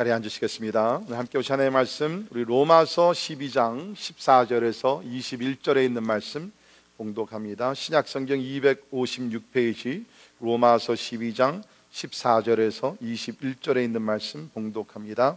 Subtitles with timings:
[0.00, 1.02] 자리에 앉으시겠습니다.
[1.10, 6.50] 함께 오신 하나님의 말씀 우리 로마서 12장 14절에서 21절에 있는 말씀
[6.96, 7.74] 공독합니다.
[7.74, 10.06] 신약 성경 256페이지
[10.40, 11.62] 로마서 12장
[11.92, 15.36] 14절에서 21절에 있는 말씀 봉독합니다.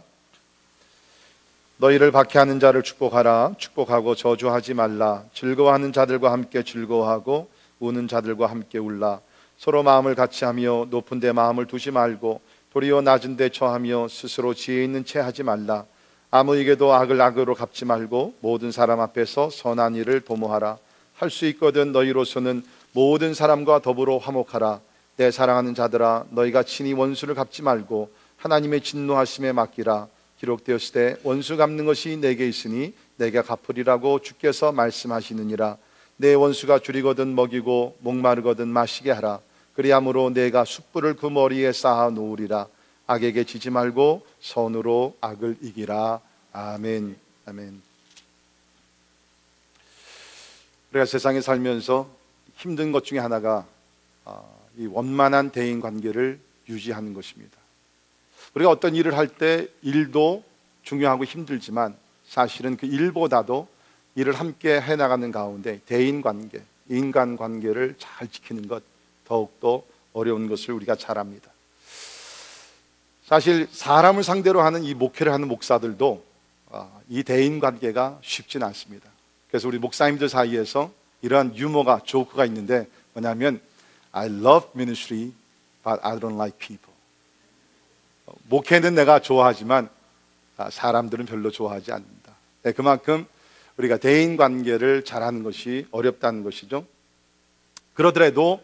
[1.76, 7.50] 너희를 박해하는 자를 축복하라 축복하고 저주하지 말라 즐거워하는 자들과 함께 즐거워하고
[7.80, 9.20] 우는 자들과 함께 울라
[9.58, 12.40] 서로 마음을 같이 하며 높은 데 마음을 두지 말고
[12.74, 15.84] 도리어 낮은 데 처하며 스스로 지혜 있는 채 하지 말라.
[16.32, 20.78] 아무에게도 악을 악으로 갚지 말고 모든 사람 앞에서 선한 일을 도모하라.
[21.14, 24.80] 할 수 있거든 너희로서는 모든 사람과 더불어 화목하라.
[25.16, 30.08] 내 사랑하는 자들아 너희가 친히 원수를 갚지 말고 하나님의 진노하심에 맡기라.
[30.40, 35.76] 기록되었을 때 원수 갚는 것이 내게 있으니 내가 갚으리라고 주께서 말씀하시느니라.
[36.16, 39.38] 내 원수가 줄이거든 먹이고 목마르거든 마시게 하라
[39.74, 42.68] 그리함으로 내가 숯불을 그 머리에 쌓아 놓으리라.
[43.06, 46.20] 악에게 지지 말고 선으로 악을 이기라.
[46.52, 47.16] 아멘.
[47.46, 47.82] 아멘.
[50.90, 52.08] 우리가 세상에 살면서
[52.56, 53.66] 힘든 것 중에 하나가
[54.24, 54.42] 아,
[54.78, 57.58] 이 원만한 대인 관계를 유지하는 것입니다.
[58.54, 60.44] 우리가 어떤 일을 할 때 일도
[60.84, 61.96] 중요하고 힘들지만
[62.26, 63.66] 사실은 그 일보다도
[64.14, 68.82] 일을 함께 해 나가는 가운데 대인 관계, 인간 관계를 잘 지키는 것
[69.24, 71.50] 더욱더 어려운 것을 우리가 잘 압니다.
[73.24, 76.24] 사실 사람을 상대로 하는 이 목회를 하는 목사들도
[76.70, 79.08] 아, 이 대인 관계가 쉽지는 않습니다.
[79.48, 83.60] 그래서 우리 목사님들 사이에서 이러한 유머가 조크가 있는데 뭐냐면
[84.12, 85.32] I love ministry
[85.82, 86.94] but I don't like people.
[88.48, 89.88] 목회는 내가 좋아하지만
[90.56, 92.34] 아, 사람들은 별로 좋아하지 않는다.
[92.62, 93.26] 네, 그만큼
[93.76, 96.86] 우리가 대인 관계를 잘하는 것이 어렵다는 것이죠.
[97.94, 98.62] 그러더라도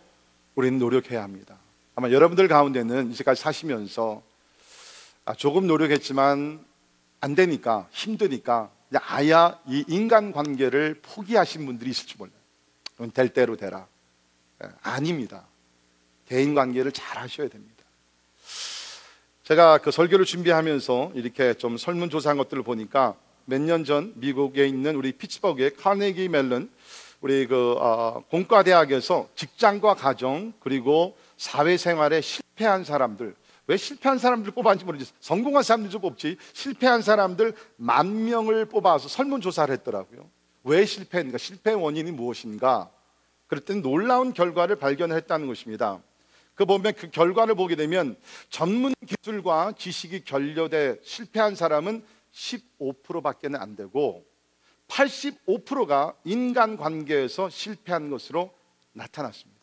[0.54, 1.58] 우리는 노력해야 합니다.
[1.94, 4.22] 아마 여러분들 가운데는 이제까지 사시면서
[5.24, 6.64] 아, 조금 노력했지만
[7.20, 12.34] 안 되니까 힘드니까 아야 이 인간 관계를 포기하신 분들이 있을지 몰라요.
[13.14, 13.86] 될 대로 되라.
[14.64, 15.47] 예, 아닙니다.
[16.26, 17.84] 대인 관계를 잘 하셔야 됩니다.
[19.44, 25.12] 제가 그 설교를 준비하면서 이렇게 좀 설문조사한 것들을 보니까 몇 년 전 미국에 있는 우리
[25.12, 26.70] 피츠버그의 카네기 멜론
[27.20, 33.34] 우리 그 어, 공과대학에서 직장과 가정 그리고 사회생활에 실패한 사람들
[33.66, 35.14] 왜 실패한 사람들 뽑았는지 모르겠어요.
[35.20, 40.28] 성공한 사람들 좀 뽑지 실패한 사람들 만 명을 뽑아서 설문조사를 했더라고요.
[40.64, 41.38] 왜 실패했는가?
[41.38, 42.91] 실패 원인이 무엇인가?
[43.47, 46.02] 그랬더니 놀라운 결과를 발견했다는 것입니다.
[46.54, 48.16] 그 보면 그 결과를 보게 되면
[48.48, 54.25] 전문 기술과 지식이 결여돼 실패한 사람은 15%밖에 는 안 되고
[54.90, 58.52] 85%가 인간 관계에서 실패한 것으로
[58.92, 59.60] 나타났습니다.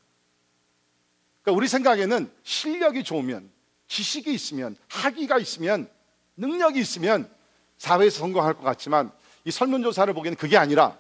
[1.41, 3.49] 그러니까 우리 생각에는 실력이 좋으면
[3.88, 5.89] 지식이 있으면 학위가 있으면
[6.38, 7.29] 능력이 있으면
[7.77, 9.11] 사회에서 성공할 것 같지만
[9.45, 10.97] 이 설문조사를 보기에는 그게 아니라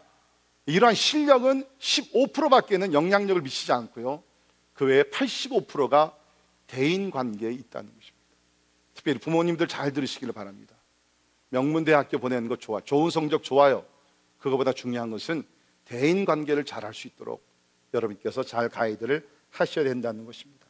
[0.65, 4.23] 이러한 실력은 15%밖에는 영향력을 미치지 않고요.
[4.73, 6.15] 그 외에 85%가
[6.67, 8.17] 대인 관계에 있다는 것입니다.
[8.93, 10.75] 특별히 부모님들 잘 들으시기를 바랍니다.
[11.49, 12.81] 명문대학교 보내는 것 좋아.
[12.81, 13.85] 좋은 성적 좋아요.
[14.49, 15.43] 그거보다 중요한 것은
[15.85, 17.45] 대인 관계를 잘 할 수 있도록
[17.93, 20.67] 여러분께서 잘 가이드를 하셔야 된다는 것입니다.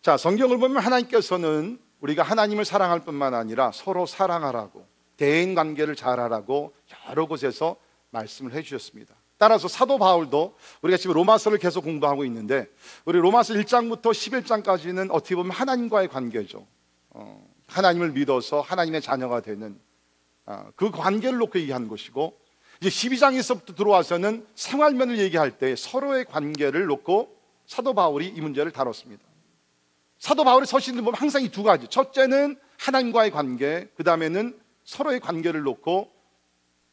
[0.00, 4.86] 자, 성경을 보면 하나님께서는 우리가 하나님을 사랑할 뿐만 아니라 서로 사랑하라고
[5.16, 6.74] 대인 관계를 잘하라고
[7.08, 7.76] 여러 곳에서
[8.10, 9.14] 말씀을 해 주셨습니다.
[9.38, 12.68] 따라서 사도 바울도 우리가 지금 로마서를 계속 공부하고 있는데
[13.04, 16.66] 우리 로마서 1장부터 11장까지는 어떻게 보면 하나님과의 관계죠.
[17.10, 19.91] 어, 하나님을 믿어서 하나님의 자녀가 되는 어,
[20.76, 22.38] 그 관계를 놓고 얘기하는 것이고
[22.80, 27.36] 이제 12장에서부터 들어와서는 생활면을 얘기할 때 서로의 관계를 놓고
[27.66, 29.22] 사도 바울이 이 문제를 다뤘습니다.
[30.18, 31.86] 사도 바울의 서신을 보면 항상 이 두 가지.
[31.88, 36.10] 첫째는 하나님과의 관계, 그 다음에는 서로의 관계를 놓고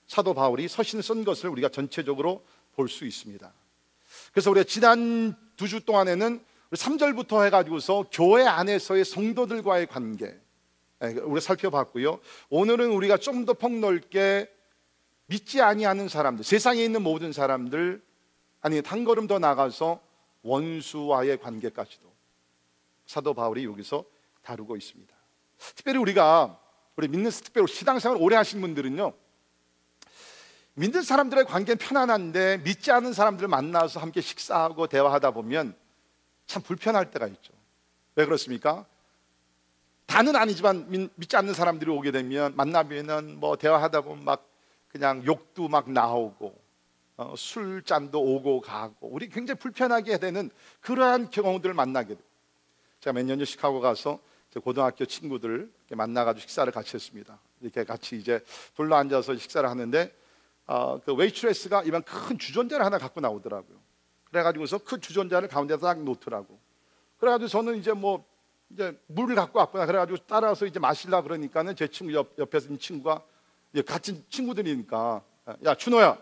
[0.07, 2.43] 사도 바울이 서신을 쓴 것을 우리가 전체적으로
[2.75, 3.51] 볼 수 있습니다.
[4.31, 10.39] 그래서 우리가 지난 두 주 동안에는 3절부터 해가지고서 교회 안에서의 성도들과의 관계 예,
[11.01, 12.19] 우리가 살펴봤고요.
[12.49, 14.53] 오늘은 우리가 좀 더 폭넓게
[15.27, 18.03] 믿지 아니하는 사람들, 세상에 있는 모든 사람들,
[18.61, 20.01] 아니 한 걸음 더 나가서
[20.41, 22.11] 원수와의 관계까지도
[23.05, 24.03] 사도 바울이 여기서
[24.41, 25.15] 다루고 있습니다.
[25.75, 26.59] 특별히 우리가
[26.95, 29.13] 우리 믿는 특별히 시당생활 오래 하신 분들은요.
[30.73, 35.75] 믿는 사람들의 관계는 편안한데 믿지 않은 사람들을 만나서 함께 식사하고 대화하다 보면
[36.45, 37.53] 참 불편할 때가 있죠.
[38.15, 38.85] 왜 그렇습니까?
[40.09, 44.43] 다는 아니지만 믿지 않는 사람들이 오게 되면 만나면은 뭐 대화하다 보면 막
[44.87, 46.59] 그냥 욕도 막 나오고
[47.17, 50.49] 어, 술잔도 오고 가고 우리 굉장히 불편하게 되는
[50.81, 52.23] 그러한 경우들을 만나게 돼요.
[53.01, 54.19] 제가 몇 년 전 시카고 가서
[54.49, 57.37] 제 고등학교 친구들 만나가지고 식사를 같이 했습니다.
[57.61, 58.43] 이렇게 같이 이제
[58.75, 60.11] 둘러 앉아서 식사를 하는데
[60.65, 63.77] 어, 그 웨이트레스가 이만 큰 주전자를 하나 갖고 나오더라고요.
[64.31, 66.57] 그래가지고서 큰 주전자를 가운데다 딱 놓더라고.
[67.19, 68.25] 그래가지고 저는 이제 뭐
[68.71, 69.85] 이제 물을 갖고 왔구나.
[69.85, 73.23] 그래가지고 따라서 이제 마실라 그러니까는 제 친구 옆, 옆에서 있는 친구가
[73.85, 75.21] 같은 친구들이니까
[75.65, 76.17] 야 준호야,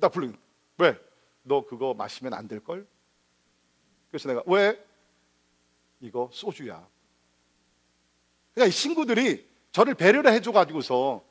[0.00, 0.32] 나 부르.
[0.78, 0.98] 왜?
[1.42, 2.86] 너 그거 마시면 안 될 걸?
[4.10, 4.78] 그래서 내가 왜?
[6.00, 6.86] 이거 소주야.
[8.54, 11.24] 그러니까 이 친구들이 저를 배려를 해줘가지고서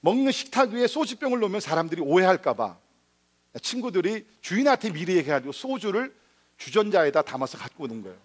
[0.00, 2.78] 먹는 식탁 위에 소주병을 놓으면 사람들이 오해할까봐
[3.60, 6.14] 친구들이 주인한테 미리 얘기해가지고 소주를
[6.58, 8.16] 주전자에다 담아서 갖고 오는 거예요.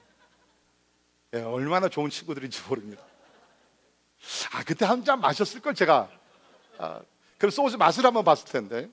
[1.34, 3.04] 예, 얼마나 좋은 친구들인지 모릅니다.
[4.54, 6.10] 아 그때 한 잔 마셨을 걸 제가.
[6.78, 7.02] 아,
[7.38, 8.90] 그럼 소주 맛을 한번 봤을 텐데.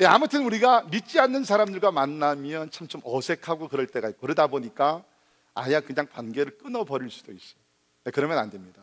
[0.00, 5.04] 예, 아무튼 우리가 믿지 않는 사람들과 만나면 참 좀 어색하고 그럴 때가 있고 그러다 보니까
[5.54, 7.60] 아예 그냥 관계를 끊어버릴 수도 있어요.
[8.06, 8.82] 예, 그러면 안 됩니다.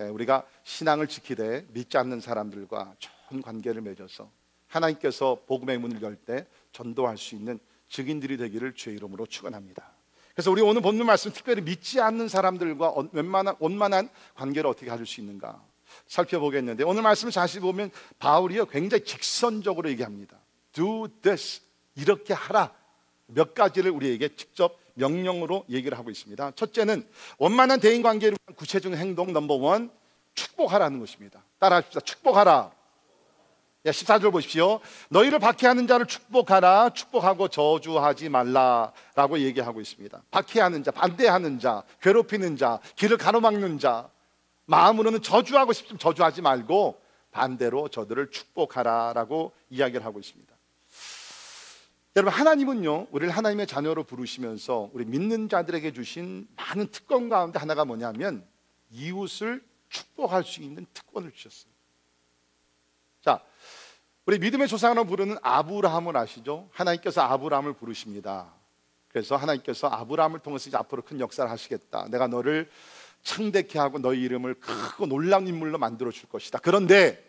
[0.00, 4.30] 예, 우리가 신앙을 지키되 믿지 않는 사람들과 좋은 관계를 맺어서
[4.68, 7.58] 하나님께서 복음의 문을 열 때 전도할 수 있는
[7.88, 9.90] 증인들이 되기를 주의 이름으로 축원합니다.
[10.34, 15.20] 그래서 우리 오늘 본문 말씀 특별히 믿지 않는 사람들과 웬만한 원만한 관계를 어떻게 가질 수
[15.20, 15.62] 있는가
[16.06, 20.38] 살펴보겠는데 오늘 말씀을 다시 보면 바울이요 굉장히 직선적으로 얘기합니다.
[20.72, 21.62] Do this
[21.96, 22.72] 이렇게 하라
[23.26, 26.52] 몇 가지를 우리에게 직접 명령으로 얘기를 하고 있습니다.
[26.52, 29.90] 첫째는 원만한 대인 관계를 위한 구체적인 행동 넘버 원
[30.34, 31.42] 축복하라는 것입니다.
[31.58, 32.00] 따라합시다.
[32.00, 32.72] 축복하라.
[33.84, 34.80] 14절 보십시오.
[35.08, 36.90] 너희를 박해하는 자를 축복하라.
[36.90, 40.22] 축복하고 저주하지 말라라고 얘기하고 있습니다.
[40.30, 44.10] 박해하는 자, 반대하는 자, 괴롭히는 자, 길을 가로막는 자,
[44.66, 47.00] 마음으로는 저주하고 싶으면 저주하지 말고
[47.32, 50.54] 반대로 저들을 축복하라라고 이야기를 하고 있습니다.
[52.16, 58.44] 여러분 하나님은요 우리를 하나님의 자녀로 부르시면서 우리 믿는 자들에게 주신 많은 특권 가운데 하나가 뭐냐면
[58.90, 61.69] 이웃을 축복할 수 있는 특권을 주셨어요.
[64.30, 66.68] 자, 우리 믿음의 조상으로 부르는 아브라함을 아시죠?
[66.70, 68.52] 하나님께서 아브라함을 부르십니다.
[69.08, 72.06] 그래서 하나님께서 아브라함을 통해서 이제 앞으로 큰 역사를 하시겠다.
[72.10, 72.70] 내가 너를
[73.24, 76.60] 창대케 하고 너희 이름을 크고 놀라운 인물로 만들어 줄 것이다.
[76.60, 77.20] 그런데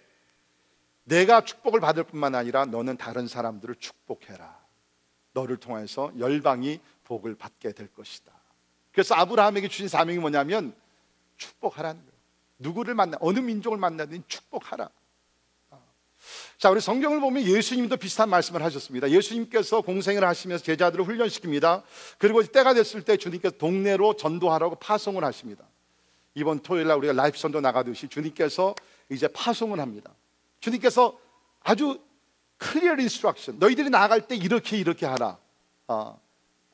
[1.04, 4.60] 내가 축복을 받을 뿐만 아니라 너는 다른 사람들을 축복해라.
[5.34, 8.32] 너를 통해서 열방이 복을 받게 될 것이다.
[8.92, 10.76] 그래서 아브라함에게 주신 사명이 뭐냐면
[11.38, 12.14] 축복하라는 거예요.
[12.60, 14.90] 누구를 만나 어느 민족을 만나든 축복하라.
[16.62, 19.10] 자, 우리 성경을 보면 예수님도 비슷한 말씀을 하셨습니다.
[19.10, 21.82] 예수님께서 공생을 하시면서 제자들을 훈련시킵니다.
[22.20, 25.66] 그리고 때가 됐을 때 주님께서 동네로 전도하라고 파송을 하십니다.
[26.36, 28.76] 이번 토요일 날 우리가 life 전도 나가듯이 주님께서
[29.10, 30.14] 이제 파송을 합니다.
[30.60, 31.18] 주님께서
[31.62, 32.00] 아주
[32.58, 35.40] clear instruction 너희들이 나갈 때 이렇게 이렇게 하라.
[35.88, 36.22] 어,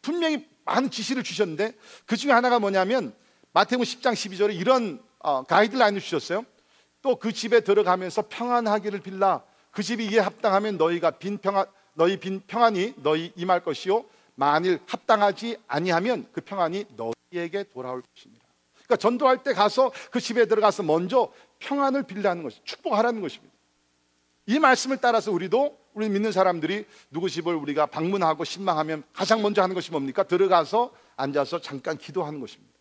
[0.01, 1.71] 분명히 많은 지시를 주셨는데
[2.05, 3.15] 그 중에 하나가 뭐냐면
[3.53, 6.43] 마태복음 10장 12절에 이런 어, 가이드라인을 주셨어요.
[7.01, 9.45] 또 그 집에 들어가면서 평안하기를 빌라.
[9.77, 15.57] 그 집이 이에 합당하면 너희가 빈 평안 너희 빈 평안이 너희 임할 것이요 만일 합당하지
[15.67, 18.43] 아니하면 그 평안이 너희에게 돌아올 것입니다.
[18.73, 23.53] 그러니까 전도할 때 가서 그 집에 들어가서 먼저 평안을 빌라는 것이 축복하라는 것입니다.
[24.47, 29.75] 이 말씀을 따라서 우리도 우리 믿는 사람들이 누구 집을 우리가 방문하고 신망하면 가장 먼저 하는
[29.75, 30.23] 것이 뭡니까?
[30.23, 32.73] 들어가서 앉아서 잠깐 기도하는 것입니다.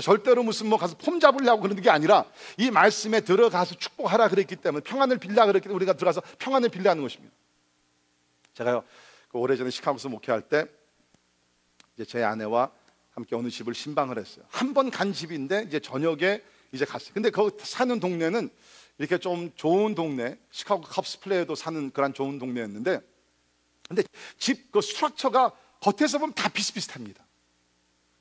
[0.00, 2.24] 절대로 무슨 뭐 가서 폼 잡으려고 그러는 게 아니라
[2.58, 7.34] 이 말씀에 들어가서 축복하라 그랬기 때문에 평안을 빌라 그랬기 때문에 우리가 들어가서 평안을 빌라는 것입니다.
[8.54, 8.84] 제가요
[9.28, 10.66] 그 오래전에 시카고에서 목회할 때
[11.94, 12.70] 이제 제 아내와
[13.12, 14.44] 함께 어느 집을 신방을 했어요.
[14.50, 17.12] 한 번 간 집인데 이제 저녁에 이제 갔어요.
[17.14, 18.50] 근데 거기 사는 동네는
[18.98, 23.00] 이렇게 좀 좋은 동네, 시카고 컵스 플레이어도 사는 그런 좋은 동네였는데,
[23.88, 24.02] 근데
[24.38, 27.25] 집 그 스트럭처가 겉에서 보면 다 비슷비슷합니다.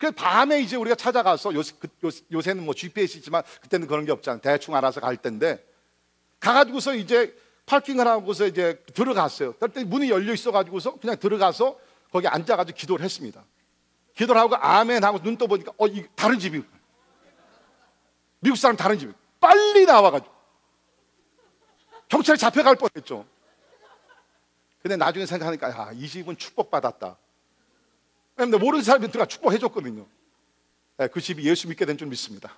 [0.05, 4.39] 그래서 밤에 이제 우리가 찾아가서 요새, 그, 요새, 는뭐 GPS 있지만 그때는 그런 게 없잖아요.
[4.41, 5.65] 대충 알아서 갈 텐데
[6.39, 7.35] 가가지고서 이제
[7.65, 9.53] 파킹을 하고서 이제 들어갔어요.
[9.53, 11.79] 그때 문이 열려 있어가지고서 그냥 들어가서
[12.11, 13.43] 거기 앉아가지고 기도를 했습니다.
[14.13, 16.63] 기도를 하고 아멘 하고 눈 떠보니까 어, 이 다른 집이
[18.41, 20.31] 미국 사람 다른 집이 빨리 나와가지고
[22.09, 23.25] 경찰에 잡혀갈 뻔했죠.
[24.83, 27.17] 근데 나중에 생각하니까 야, 이 집은 축복받았다.
[28.37, 30.05] 왜냐면 모르는 사람이 들어가 축복해줬거든요.
[30.97, 32.57] 네, 그 집이 예수 믿게 된 줄 믿습니다.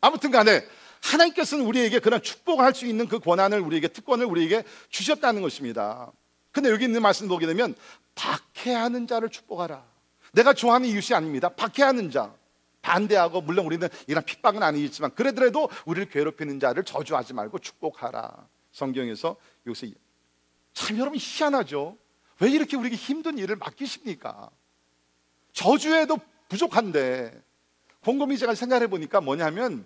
[0.00, 0.64] 아무튼 간에
[1.02, 6.12] 하나님께서는 우리에게 그런 축복할 수 있는 그 권한을 우리에게 특권을 우리에게 주셨다는 것입니다.
[6.50, 7.74] 근데 여기 있는 말씀 보게 되면
[8.14, 9.84] 박해하는 자를 축복하라.
[10.32, 11.48] 내가 좋아하는 이웃이 아닙니다.
[11.50, 12.34] 박해하는 자.
[12.80, 18.48] 반대하고 물론 우리는 이런 핍박은 아니지만 그래도 우리를 괴롭히는 자를 저주하지 말고 축복하라.
[18.72, 19.36] 성경에서
[19.66, 19.86] 여기서
[20.72, 21.96] 참 여러분 희한하죠.
[22.40, 24.50] 왜 이렇게 우리에게 힘든 일을 맡기십니까?
[25.58, 27.36] 저주에도 부족한데
[28.04, 29.84] 곰곰이 제가 생각해 보니까 뭐냐면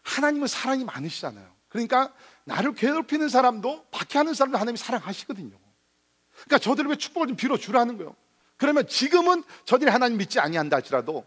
[0.00, 1.46] 하나님은 사랑이 많으시잖아요.
[1.68, 5.54] 그러니까 나를 괴롭히는 사람도 박해하는 사람도 하나님이 사랑하시거든요.
[6.32, 8.16] 그러니까 저들을 왜 축복을 좀 빌어 주라는 거예요.
[8.56, 11.26] 그러면 지금은 저들이 하나님 믿지 아니한다 할지라도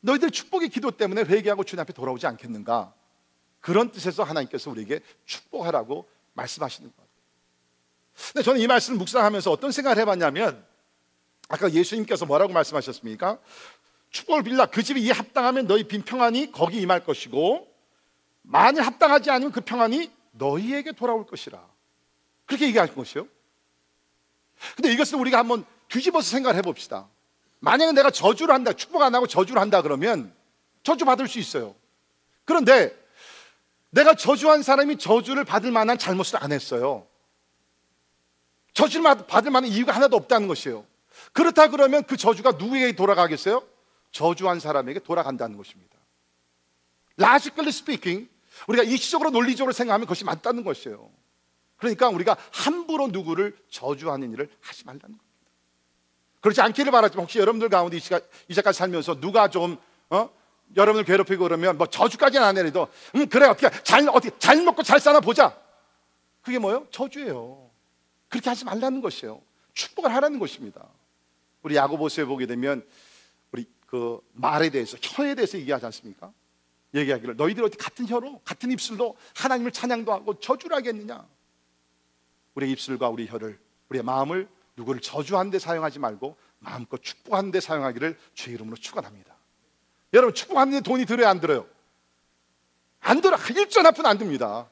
[0.00, 2.94] 너희들 축복의 기도 때문에 회개하고 주님 앞에 돌아오지 않겠는가?
[3.58, 8.32] 그런 뜻에서 하나님께서 우리에게 축복하라고 말씀하시는 것 같아요.
[8.32, 10.64] 근데 저는 이 말씀을 묵상하면서 어떤 생각을 해봤냐면
[11.48, 13.38] 아까 예수님께서 뭐라고 말씀하셨습니까?
[14.10, 17.66] 축복을 빌라 그 집이 이 합당하면 너희 빈 평안이 거기 임할 것이고
[18.42, 21.62] 만일 합당하지 않으면 그 평안이 너희에게 돌아올 것이라
[22.46, 23.26] 그렇게 얘기하신 것이요.
[24.76, 27.08] 근데 이것을 우리가 한번 뒤집어서 생각을 해봅시다.
[27.60, 30.32] 만약에 내가 저주를 한다, 축복 안 하고 저주를 한다 그러면
[30.82, 31.74] 저주 받을 수 있어요.
[32.44, 32.96] 그런데
[33.90, 37.06] 내가 저주한 사람이 저주를 받을 만한 잘못을 안 했어요.
[38.72, 40.84] 저주를 받을 만한 이유가 하나도 없다는 것이에요.
[41.36, 43.62] 그렇다 그러면 그 저주가 누구에게 돌아가겠어요?
[44.10, 45.94] 저주한 사람에게 돌아간다는 것입니다.
[47.20, 48.30] Logically speaking,
[48.66, 51.10] 우리가 이시적으로 논리적으로 생각하면 그것이 맞다는 것이에요.
[51.76, 55.24] 그러니까 우리가 함부로 누구를 저주하는 일을 하지 말라는 겁니다.
[56.40, 57.98] 그렇지 않기를 바라지만 혹시 여러분들 가운데
[58.48, 59.76] 이제까지 살면서 누가 좀
[60.08, 60.30] 어?
[60.74, 65.00] 여러분을 괴롭히고 그러면 뭐 저주까지는 안 해도 음 그래 어떻게 잘 어떻게 잘 먹고 잘
[65.00, 65.54] 사나 보자.
[66.40, 66.86] 그게 뭐예요?
[66.90, 67.70] 저주예요.
[68.30, 69.42] 그렇게 하지 말라는 것이에요.
[69.74, 70.88] 축복을 하라는 것입니다.
[71.66, 72.86] 우리 야고보서에 보게 되면
[73.50, 76.32] 우리 그 말에 대해서 혀에 대해서 얘기하지 않습니까?
[76.94, 81.26] 얘기하기를 너희들 어디 같은 혀로 같은 입술로 하나님을 찬양도 하고 저주를 하겠느냐?
[82.54, 83.58] 우리의 입술과 우리 혀를
[83.88, 89.34] 우리의 마음을 누구를 저주한 데 사용하지 말고 마음껏 축복하는 데 사용하기를 주의 이름으로 축원합니다.
[90.12, 91.66] 여러분 축복하는 데 돈이 들어야 안 들어요?
[93.00, 93.36] 안 들어.
[93.56, 94.68] 일전 앞은 안 듭니다.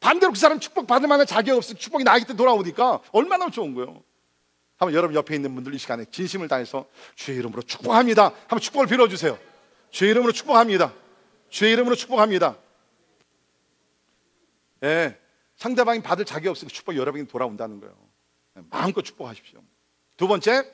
[0.00, 4.04] 반대로 그 사람 축복 받을 만한 자격 없어 축복이 나에게 돌아오니까 얼마나 좋은 거예요.
[4.76, 8.24] 한번 여러분 옆에 있는 분들 이 시간에 진심을 다해서 주의 이름으로 축복합니다.
[8.24, 9.38] 한번 축복을 빌어주세요.
[9.90, 10.92] 주의 이름으로 축복합니다.
[11.48, 12.58] 주의 이름으로 축복합니다.
[14.82, 15.18] 예,
[15.56, 17.96] 상대방이 받을 자격 없으니 축복 여러분이 돌아온다는 거예요.
[18.58, 19.62] 예, 마음껏 축복하십시오.
[20.18, 20.70] 두 번째,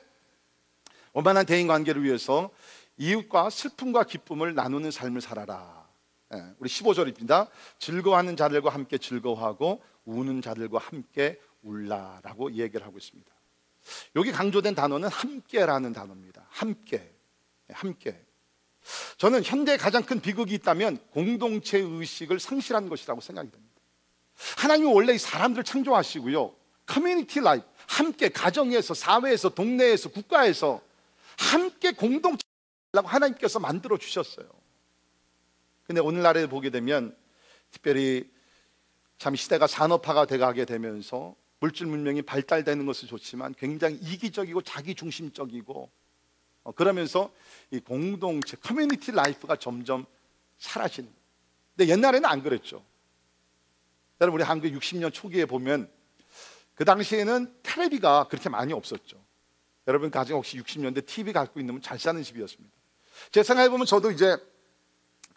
[1.13, 2.49] 원만한 대인 관계를 위해서
[2.97, 5.87] 이웃과 슬픔과 기쁨을 나누는 삶을 살아라.
[6.33, 7.47] 예, 우리 15절입니다.
[7.79, 13.31] 즐거워하는 자들과 함께 즐거워하고 우는 자들과 함께 울라라고 얘기를 하고 있습니다.
[14.15, 16.45] 여기 강조된 단어는 함께라는 단어입니다.
[16.49, 17.13] 함께.
[17.69, 18.19] 예, 함께.
[19.17, 23.73] 저는 현대 가장 큰 비극이 있다면 공동체 의식을 상실한 것이라고 생각이 됩니다.
[24.57, 26.55] 하나님이 원래 사람들을 창조하시고요.
[26.85, 30.81] community life, 함께 가정에서, 사회에서, 동네에서, 국가에서
[31.37, 32.43] 함께 공동체
[32.91, 34.47] 라고 하나님께서 만들어 주셨어요.
[35.87, 37.15] 근데 오늘날에 보게 되면
[37.71, 38.31] 특별히
[39.17, 45.89] 참 시대가 산업화가 돼 가게 되면서 물질 문명이 발달되는 것은 좋지만 굉장히 이기적이고 자기 중심적이고
[46.63, 47.31] 어, 그러면서
[47.71, 50.05] 이 공동체 community life가 점점
[50.57, 51.09] 사라지는.
[51.73, 52.83] 근데 옛날에는 안 그랬죠.
[54.19, 55.89] 여러분 우리 한국 60년 초기에 보면
[56.75, 59.17] 그 당시에는 텔레비가 그렇게 많이 없었죠.
[59.87, 62.75] 여러분 가정 혹시 60년대 TV 갖고 있는 분 잘 사는 집이었습니다.
[63.31, 64.35] 제 생각해 보면 저도 이제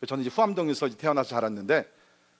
[0.00, 1.88] 그 저는 이제 후암동에서 태어나서 자랐는데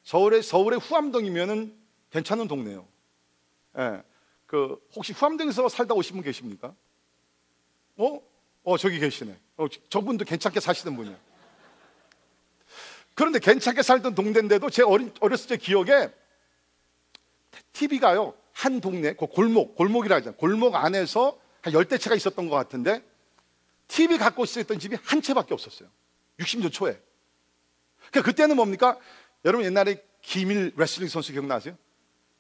[0.03, 1.73] 서울의 서울의 후암동이면은
[2.11, 2.96] 괜찮은 동네요.
[3.79, 4.03] 예.
[4.47, 6.75] 그 혹시 후암동에서 살다 오신 분 계십니까?
[7.97, 8.21] 어?
[8.65, 9.37] 어 저기 계시네.
[9.57, 11.17] 어, 저분도 괜찮게 사시는 분이야.
[13.15, 16.11] 그런데 괜찮게 살던 동네인데도 제 어린 어렸을 때 기억에
[17.73, 20.37] TV가요 한 동네 그 골목 골목이라 하잖아요.
[20.37, 23.03] 골목 안에서 한 열댓 채가 있었던 것 같은데
[23.89, 25.89] TV 갖고 있었던 집이 한 채밖에 없었어요.
[26.39, 27.01] 60년 초에.
[28.11, 28.99] 그러니까 그때는 뭡니까?
[29.45, 31.77] 여러분 옛날에 김일 레슬링 선수 기억나세요?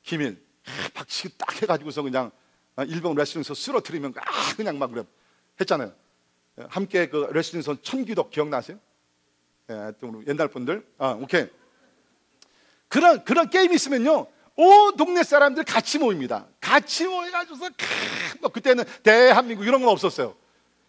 [0.02, 0.40] 김일
[0.94, 2.30] 박치기 딱 해가지고서 그냥
[2.87, 5.04] 일본 레슬링 선수 쓰러뜨리면 아 그냥 막 그래
[5.61, 5.92] 했잖아요.
[6.68, 8.78] 함께 그 레슬링 선 천규덕 기억나세요?
[9.70, 9.92] 예,
[10.26, 10.87] 옛날 분들.
[10.99, 11.46] 아, 오케이.
[12.88, 14.26] 그런 그런 게임 있으면요.
[14.58, 16.46] 온 동네 사람들 같이 모입니다.
[16.61, 17.70] 같이 모여가지고서
[18.40, 20.35] 뭐 그때는 대한민국 이런 건 없었어요.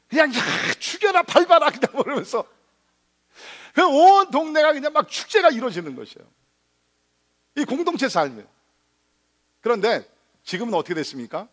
[0.08, 0.40] 그냥 야,
[0.80, 2.46] 죽여라 밟아라 그냥 그러면서
[3.78, 6.26] 온 동네가 그냥 막 축제가 이루어지는 것이에요.
[7.56, 8.48] 이 공동체 삶이에요.
[9.62, 10.08] 그런데
[10.44, 11.48] 지금은 어떻게 됐습니까?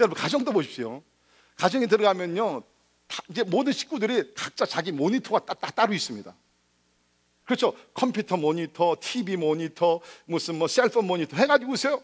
[0.00, 1.02] 여러분 가정도 보십시오.
[1.56, 2.62] 가정에 들어가면요,
[3.28, 6.34] 이제 모든 식구들이 각자 자기 모니터가 따, 따, 따로 있습니다.
[7.44, 7.76] 그렇죠.
[7.92, 12.02] 컴퓨터 모니터, TV 모니터, 무슨 뭐 셀폰 모니터 해가지고서요.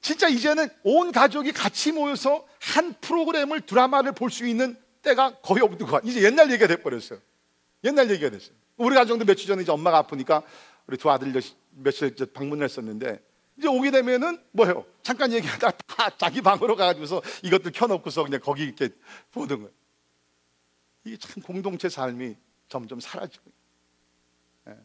[0.00, 5.78] 진짜 이제는 온 가족이 같이 모여서 한 프로그램을 드라마를 볼 수 있는 때가 거의 없는
[5.78, 6.10] 것 같아요.
[6.10, 7.18] 이제 옛날 얘기가 돼버렸어요.
[7.84, 8.54] 옛날 얘기가 됐어요.
[8.76, 10.42] 우리 가정도 며칠 전에 이제 엄마가 아프니까
[10.86, 11.32] 우리 두 아들
[11.70, 13.20] 며칠 방문을 했었는데
[13.58, 14.84] 이제 오게 되면은 뭐예요?
[15.02, 18.90] 잠깐 얘기하다 다 자기 방으로 가가지고서 이것들 켜놓고서 그냥 거기 이렇게
[19.32, 19.70] 보는 거예요.
[21.04, 22.36] 이게 참 공동체 삶이
[22.68, 23.50] 점점 사라지고.
[24.68, 24.76] 예.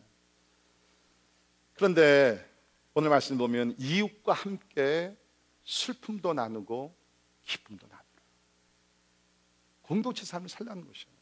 [1.73, 2.47] 그런데
[2.93, 5.17] 오늘 말씀 보면 이웃과 함께
[5.65, 6.95] 슬픔도 나누고
[7.43, 8.05] 기쁨도 나누고
[9.81, 11.21] 공동체 삶을 살라는 것이에요.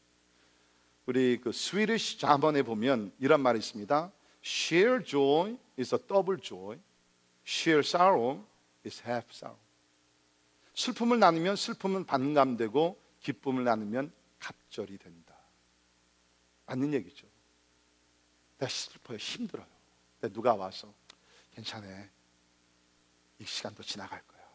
[1.05, 4.11] 우리 그 스위디시 자문에 보면 이런 말이 있습니다.
[4.43, 6.77] Share joy is a double joy.
[7.49, 8.45] Share sorrow
[8.85, 9.59] is half sorrow.
[10.75, 15.35] 슬픔을 나누면 슬픔은 반감되고 기쁨을 나누면 갑절이 된다.
[16.67, 17.25] 맞는 얘기죠.
[18.59, 19.17] 내가 슬퍼요.
[19.17, 19.65] 힘들어요.
[20.21, 20.93] 근데 누가 와서
[21.55, 21.87] 괜찮아.
[23.39, 24.47] 이 시간도 지나갈 거야.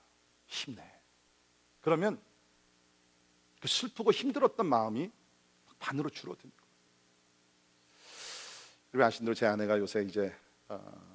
[0.46, 0.88] 힘내.
[1.80, 2.22] 그러면
[3.60, 5.10] 그 슬프고 힘들었던 마음이
[5.80, 6.74] 반으로 줄어드는 거예요.
[8.92, 10.32] 그리고 아신 대로 제 아내가 요새 이제
[10.68, 11.13] 어, 그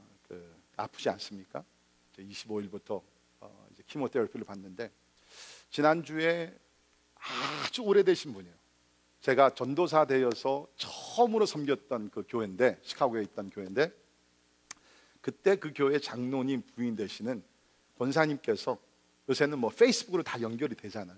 [0.80, 1.64] 아프지 않습니까?
[2.18, 3.02] 25일부터
[3.40, 4.92] 어, 이제 키모테라피를 받는데
[5.70, 6.54] 지난주에
[7.16, 8.56] 아주 오래되신 분이에요.
[9.22, 13.92] 제가 전도사 되어서 처음으로 섬겼던 그 교회인데 시카고에 있던 교회인데
[15.22, 17.44] 그때 그 교회 장로님 부인 되시는
[17.98, 18.78] 권사님께서
[19.28, 21.18] 요새는 뭐 페이스북으로 다 연결이 되잖아요.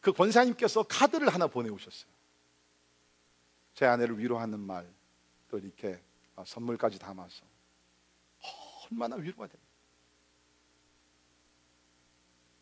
[0.00, 2.10] 그 권사님께서 카드를 하나 보내오셨어요.
[3.74, 4.88] 제 아내를 위로하는 말,
[5.48, 6.09] 또 이렇게 어,
[6.44, 7.44] 선물까지 담아서
[8.90, 9.70] 얼마나 위로가 됩니다.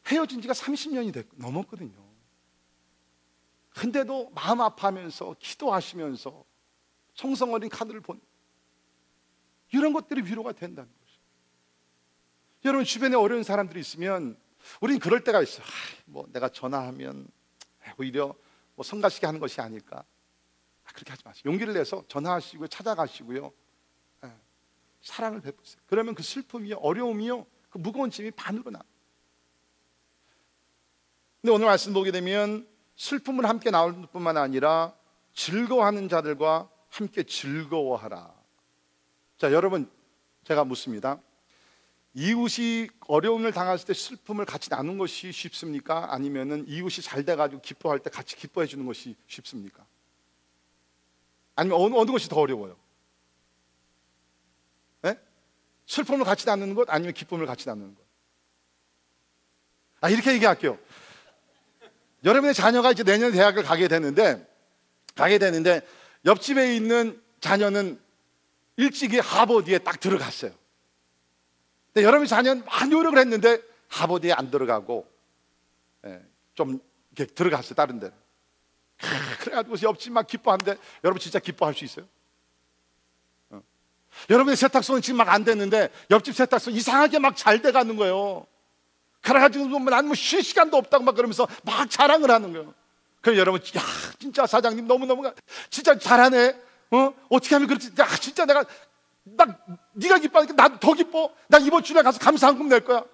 [0.06, 2.08] 헤어진 지가 30년이 됐, 넘었거든요.
[3.70, 6.44] 근데도 마음 아파하면서 기도하시면서
[7.14, 8.20] 성성 어린 카드를 본
[9.72, 11.20] 이런 것들이 위로가 된다는 거죠.
[12.64, 14.38] 여러분 주변에 어려운 사람들이 있으면
[14.80, 15.64] 우리는 그럴 때가 있어요.
[15.64, 17.28] 아, 뭐 내가 전화하면
[17.98, 18.34] 오히려
[18.74, 20.04] 뭐 성가시게 하는 것이 아닐까.
[20.84, 21.42] 아, 그렇게 하지 마세요.
[21.46, 23.52] 용기를 내서 전화하시고요, 찾아가시고요.
[24.98, 25.80] 예, 사랑을 베푸세요.
[25.86, 28.80] 그러면 그 슬픔이요, 어려움이요, 그 무거운 짐이 반으로 나.
[31.40, 34.94] 근데 오늘 말씀 보게 되면 슬픔을 함께 나올 뿐만 아니라
[35.34, 38.34] 즐거워하는 자들과 함께 즐거워하라.
[39.36, 39.90] 자, 여러분,
[40.44, 41.20] 제가 묻습니다.
[42.14, 46.12] 이웃이 어려움을 당했을 때 슬픔을 같이 나눈 것이 쉽습니까?
[46.12, 49.86] 아니면은 이웃이 잘 돼가지고 기뻐할 때 같이 기뻐해 주는 것이 쉽습니까?
[51.54, 52.76] 아니면 어느, 어느 것이 더 어려워요?
[55.02, 55.16] 네?
[55.88, 58.02] 슬픔을 같이 나누는 것 아니면 기쁨을 같이 나누는 것?
[60.00, 60.78] 아, 이렇게 얘기할게요.
[62.24, 64.46] 여러분의 자녀가 이제 내년 대학을 가게 되는데,
[65.16, 65.80] 가게 되는데,
[66.24, 67.98] 옆집에 있는 자녀는
[68.76, 70.52] 일찍이 하버드에 딱 들어갔어요.
[71.92, 75.10] 근데 여러분의 자녀는 많이 노력을 했는데 하버드에 안 들어가고
[76.04, 76.22] 예,
[76.54, 76.80] 좀
[77.16, 78.12] 이렇게 들어갔어요 다른 데.
[79.40, 82.06] 그래가지고 옆집 막 기뻐하는데 여러분 진짜 기뻐할 수 있어요?
[84.18, 84.26] 어.
[84.30, 88.46] 여러분의 세탁소는 지금 막 안 됐는데 옆집 세탁소 이상하게 막 잘 돼가는 거예요.
[89.20, 92.74] 그래가지고 난뭐 쉴 시간도 없다고 막 그러면서 막 자랑을 하는 거예요.
[93.20, 93.82] 그럼 여러분, 야,
[94.18, 95.30] 진짜 사장님 너무 너무,
[95.70, 96.56] 진짜 잘하네.
[96.92, 97.12] 어?
[97.28, 97.90] 어떻게 하면 그렇지?
[97.98, 98.64] 야, 진짜 내가
[99.24, 99.44] 나
[99.92, 101.30] 네가 기뻐하니까 나도 더 기뻐.
[101.48, 103.04] 나 이번 주에 가서 감사한금 낼 거야.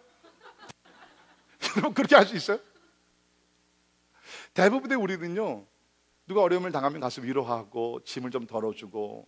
[1.76, 2.58] 여러분 그렇게 할 수 있어요?
[4.52, 5.64] 대부분의 우리는요.
[6.26, 9.26] 누가 어려움을 당하면 가서 위로하고 짐을 좀 덜어주고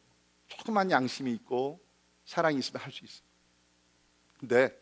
[0.48, 1.84] 조그만 양심이 있고
[2.24, 3.26] 사랑이 있으면 할 수 있어요.
[4.38, 4.80] 근데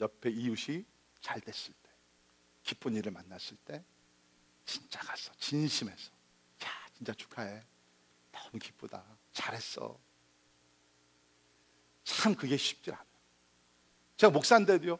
[0.00, 0.84] 옆에 이웃이
[1.20, 1.90] 잘 됐을 때,
[2.62, 3.84] 기쁜 일을 만났을 때
[4.64, 6.10] 진짜 가서 진심에서
[6.64, 7.62] 야 진짜 축하해.
[8.30, 9.04] 너무 기쁘다.
[9.32, 9.98] 잘했어.
[12.04, 13.06] 참 그게 쉽지 않아요.
[14.16, 14.98] 제가 목사인데도요.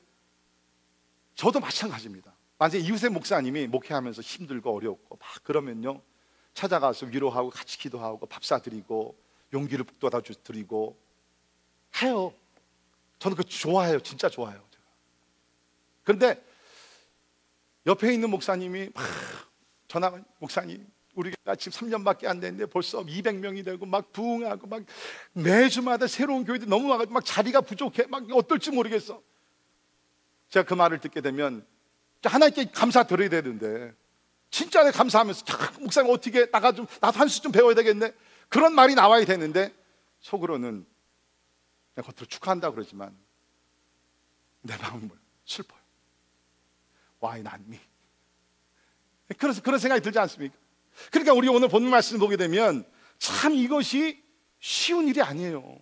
[1.34, 2.34] 저도 마찬가지입니다.
[2.58, 6.02] 만약에 이웃의 목사님이 목회하면서 힘들고 어렵고 막 그러면요.
[6.54, 9.16] 찾아가서 위로하고 같이 기도하고 밥 사드리고
[9.52, 10.96] 용기를 북돋아 드리고
[12.02, 12.32] 해요.
[13.18, 14.00] 저는 그 좋아해요.
[14.00, 14.62] 진짜 좋아해요.
[14.70, 14.84] 제가.
[16.04, 16.44] 그런데
[17.86, 19.04] 옆에 있는 목사님이 막
[19.88, 24.82] 전화 목사님 우리가 지금 3년밖에 안 됐는데 벌써 200명이 되고 막 부흥하고 막
[25.32, 29.22] 매주마다 새로운 교회들 너무 와가지고 막 자리가 부족해 막 어떨지 모르겠어.
[30.48, 31.66] 제가 그 말을 듣게 되면
[32.22, 33.94] 하나님께 감사 드려야 되는데
[34.52, 35.44] 진짜 내 감사하면서
[35.80, 38.12] 목사님 어떻게 나가 좀 나도 한 수 좀 배워야 되겠네
[38.48, 39.74] 그런 말이 나와야 되는데
[40.20, 40.86] 속으로는
[41.94, 43.16] 내가 겉으로 축하한다 그러지만
[44.60, 45.10] 내 마음은
[45.46, 45.80] 슬퍼요.
[47.22, 47.80] Why not me?
[49.38, 50.54] 그런, 그런 생각이 들지 않습니까?
[51.10, 52.84] 그러니까 우리 오늘 본 말씀 을 보게 되면
[53.18, 54.22] 참 이것이
[54.60, 55.80] 쉬운 일이 아니에요.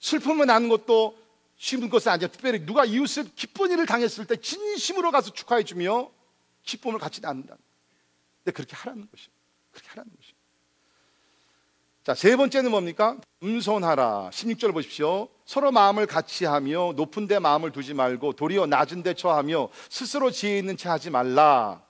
[0.00, 1.18] 슬픔을 나는 것도
[1.56, 2.28] 쉬운 것은 아니야.
[2.28, 6.10] 특별히 누가 이웃을 기쁜 일을 당했을 때 진심으로 가서 축하해 주며
[6.64, 7.56] 기쁨을 같이 나눈다.
[8.38, 9.28] 근데 그렇게 하라는 것이
[9.70, 10.32] 그렇게 하라는 것이
[12.04, 13.16] 자, 세 번째는 뭡니까?
[13.44, 14.30] 음손하라.
[14.32, 15.28] 16절 보십시오.
[15.44, 20.58] 서로 마음을 같이 하며 높은 데 마음을 두지 말고 도리어 낮은 데 처하며 스스로 지혜
[20.58, 21.80] 있는 채 하지 말라.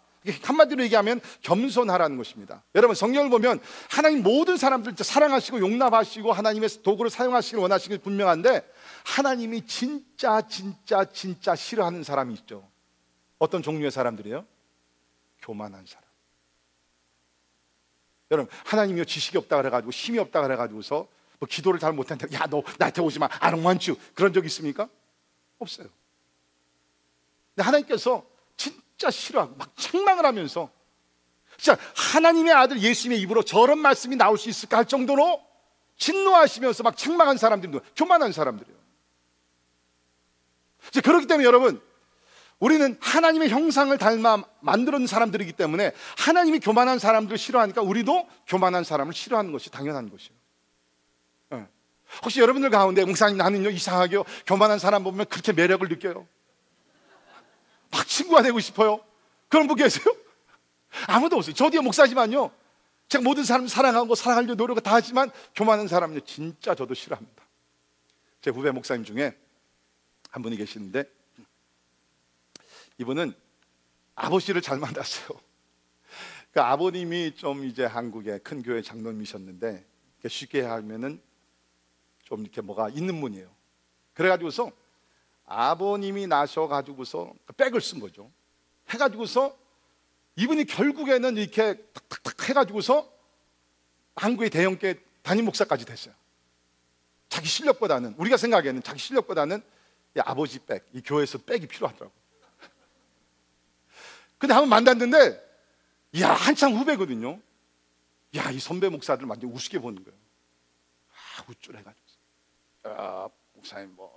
[0.42, 2.62] 한마디로 얘기하면 겸손하라는 것입니다.
[2.74, 8.70] 여러분 성경을 보면 하나님 모든 사람들 사랑하시고 용납하시고 하나님의 도구를 사용하시길 원하시길 분명한데
[9.04, 12.68] 하나님이 진짜 진짜 진짜 싫어하는 사람이 있죠.
[13.38, 14.44] 어떤 종류의 사람들이요?
[15.42, 16.02] 교만한 사람.
[18.31, 21.07] 여러분 하나님이 지식이 없다 그래가지고 힘이 없다 그래가지고서
[21.38, 22.26] 뭐 기도를 잘 못한다.
[22.33, 23.28] 야너 나한테 오지 마.
[23.40, 23.98] I don't.
[24.14, 24.88] 그런 적 있습니까?
[25.59, 25.88] 없어요.
[27.55, 28.24] 근데 하나님께서
[28.57, 30.70] 진짜 싫어하고 막 책망을 하면서
[31.59, 35.44] 진짜 하나님의 아들 예수님의 입으로 저런 말씀이 나올 수 있을까 할 정도로
[35.96, 38.78] 진노하시면서 막 책망한 사람들도 교만한 사람들이에요.
[41.05, 41.81] 그렇기 때문에 여러분
[42.62, 49.51] 우리는 하나님의 형상을 닮아 만드는 사람들이기 때문에 하나님이 교만한 사람들을 싫어하니까 우리도 교만한 사람을 싫어하는
[49.51, 50.38] 것이 당연한 것이에요.
[51.51, 51.66] 네.
[52.22, 56.25] 혹시 여러분들 가운데 목사님 나는요 이상하게 교만한 사람 보면 그렇게 매력을 느껴요.
[57.90, 59.01] 막 친구가 되고 싶어요.
[59.48, 60.05] 그런 분 계세요?
[61.09, 61.57] 아무도 없어요.
[61.57, 62.53] 저 뒤에 목사지만요.
[63.09, 67.42] 제가 모든 사람 사랑하고 사랑하려고 노력을 다 하지만 교만한 사람은요 진짜 저도 싫어합니다.
[68.40, 69.37] 제 후배 목사님 중에
[70.31, 71.21] 한 분이 계시는데
[73.02, 73.34] 이분은
[74.14, 75.38] 아버지를 잘 만났어요.
[76.52, 79.84] 그 아버님이 좀 이제 한국의 큰 교회 장로님이셨는데
[80.28, 81.20] 쉽게 하면은
[82.24, 83.50] 좀 이렇게 뭐가 있는 분이에요.
[84.14, 84.70] 그래가지고서
[85.46, 88.30] 아버님이 나셔가지고서 백을 쓴 거죠.
[88.90, 89.56] 해가지고서
[90.36, 93.10] 이분이 결국에는 이렇게 탁탁탁 해가지고서
[94.14, 96.14] 한국의 대형계 담임 목사까지 됐어요.
[97.28, 99.62] 자기 실력보다는 우리가 생각하기에는 자기 실력보다는
[100.16, 102.21] 이 아버지 백, 이 교회에서 백이 필요하더라고.
[104.42, 105.40] 근데 한번 만났는데,
[106.20, 107.40] 야 한창 후배거든요.
[108.35, 110.18] 야 이 선배 목사들 완전 우습게 보는 거예요.
[111.12, 112.07] 아 우쭐해가지고,
[112.83, 114.12] 아 목사님 뭐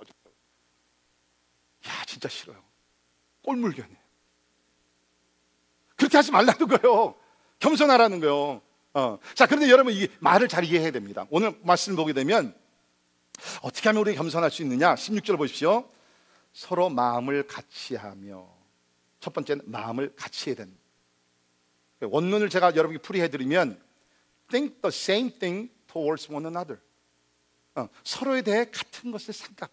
[1.88, 2.60] 야, 진짜 싫어요.
[3.44, 4.00] 꼴물견이에요.
[5.96, 7.14] 그렇게 하지 말라는 거예요.
[7.60, 8.64] 겸손하라는 거예요.
[8.96, 9.20] 어.
[9.36, 11.28] 자, 그런데 여러분 이 말을 잘 이해해야 됩니다.
[11.30, 12.58] 오늘 말씀을 보게 되면
[13.62, 14.96] 어떻게 하면 우리 겸손할 수 있느냐?
[14.96, 15.88] 16절 보십시오.
[16.52, 18.55] 서로 마음을 같이 하며
[19.26, 20.78] 첫 번째는 마음을 같이 해야 된다.
[22.00, 23.82] 원문을 제가 여러분께 풀이해 드리면
[24.52, 26.80] think the same thing towards one another.
[27.74, 29.72] 어, 서로에 대해 같은 것을 생각.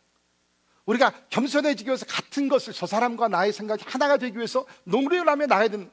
[0.87, 5.69] 우리가 겸손해지기 위해서 같은 것을 저 사람과 나의 생각이 하나가 되기 위해서 노력을 하며 나야
[5.69, 5.91] 되는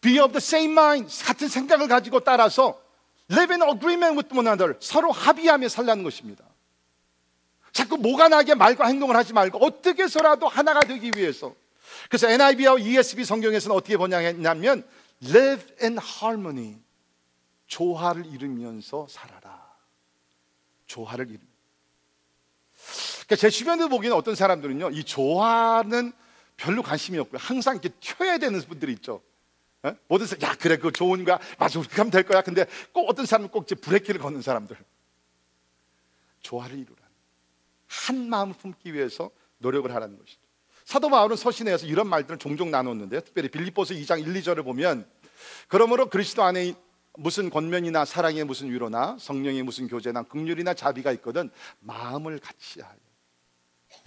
[0.00, 2.82] Be of the same mind 같은 생각을 가지고 따라서
[3.30, 6.44] Live in agreement with one another 서로 합의하며 살라는 것입니다
[7.70, 11.54] 자꾸 뭐가 나게 말과 행동을 하지 말고 어떻게 해서라도 하나가 되기 위해서
[12.08, 14.86] 그래서 NIV와 ESV 성경에서는 어떻게 번역했냐면
[15.24, 16.78] Live in harmony
[17.66, 19.66] 조화를 이루면서 살아라
[20.86, 21.40] 조화를 이루
[23.26, 26.12] 그러니까 제 주변에 보기에는 어떤 사람들은요, 이 조화는
[26.56, 27.38] 별로 관심이 없고요.
[27.40, 29.20] 항상 이렇게 튀어야 되는 분들이 있죠.
[29.84, 29.88] 에?
[29.88, 29.96] 어?
[30.08, 31.38] 모든 사람, 야, 그래, 그거 좋은 거야.
[31.58, 32.42] 맞아, 그렇게 하면 될 거야.
[32.42, 34.76] 근데 꼭 어떤 사람은 꼭 이제 브레이크를 거는 사람들.
[36.40, 37.00] 조화를 이루라.
[37.88, 40.45] 한 마음을 품기 위해서 노력을 하라는 것이죠.
[40.86, 43.20] 사도 바울은 서신에서 이런 말들을 종종 나눴는데요.
[43.22, 45.04] 특별히 빌립보서 2장 1, 2절을 보면
[45.66, 46.74] 그러므로 그리스도 안에
[47.14, 52.94] 무슨 권면이나 사랑의 무슨 위로나 성령의 무슨 교제나 긍휼이나 자비가 있거든 마음을 같이 하여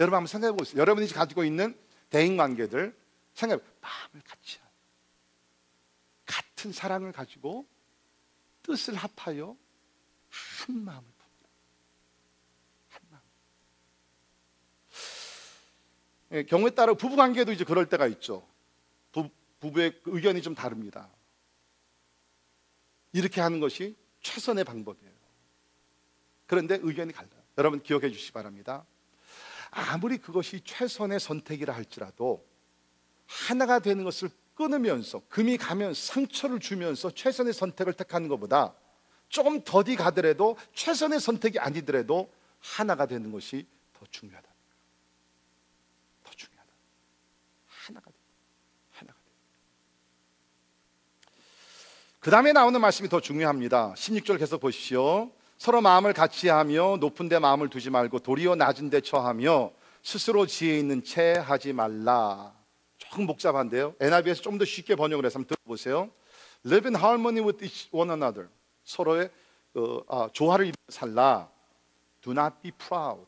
[0.00, 0.80] 여러분 한번 생각해 보세요.
[0.80, 2.96] 여러분이 가지고 있는 대인 관계들
[3.34, 4.70] 생각해 마음을 같이 하여
[6.24, 7.66] 같은 사랑을 가지고
[8.62, 9.54] 뜻을 합하여
[10.30, 11.50] 한 마음을 품으라.
[12.88, 13.20] 한 마음.
[14.92, 18.46] 예, 경우에 따라 부부 관계도 이제 그럴 때가 있죠.
[19.12, 19.28] 부,
[19.60, 21.08] 부부의 의견이 좀 다릅니다.
[23.12, 25.12] 이렇게 하는 것이 최선의 방법이에요.
[26.46, 27.40] 그런데 의견이 갈라요.
[27.58, 28.84] 여러분 기억해 주시기 바랍니다.
[29.70, 32.44] 아무리 그것이 최선의 선택이라 할지라도
[33.26, 38.74] 하나가 되는 것을 끊으면서 금이 가면 상처를 주면서 최선의 선택을 택하는 것보다
[39.28, 44.48] 조금 더디 가더라도 최선의 선택이 아니더라도 하나가 되는 것이 더 중요하다.
[46.24, 46.72] 더 중요하다.
[47.66, 48.16] 하나가 돼.
[48.90, 49.30] 하나가 돼.
[52.20, 53.94] 그 다음에 나오는 말씀이 더 중요합니다.
[53.96, 55.30] 16절 계속 보십시오.
[55.56, 60.78] 서로 마음을 같이 하며 높은 데 마음을 두지 말고 도리어 낮은 데 처하며 스스로 지혜
[60.78, 62.52] 있는 채 하지 말라.
[62.98, 63.94] 조금 복잡한데요.
[63.98, 66.10] NIV에서 좀 더 쉽게 번역을 해서 한번 들어보세요.
[66.66, 68.50] Live in harmony with each one another.
[68.84, 69.30] 서로의
[69.74, 71.48] 어, 아, 조화를 살라.
[72.20, 73.24] Do not be proud.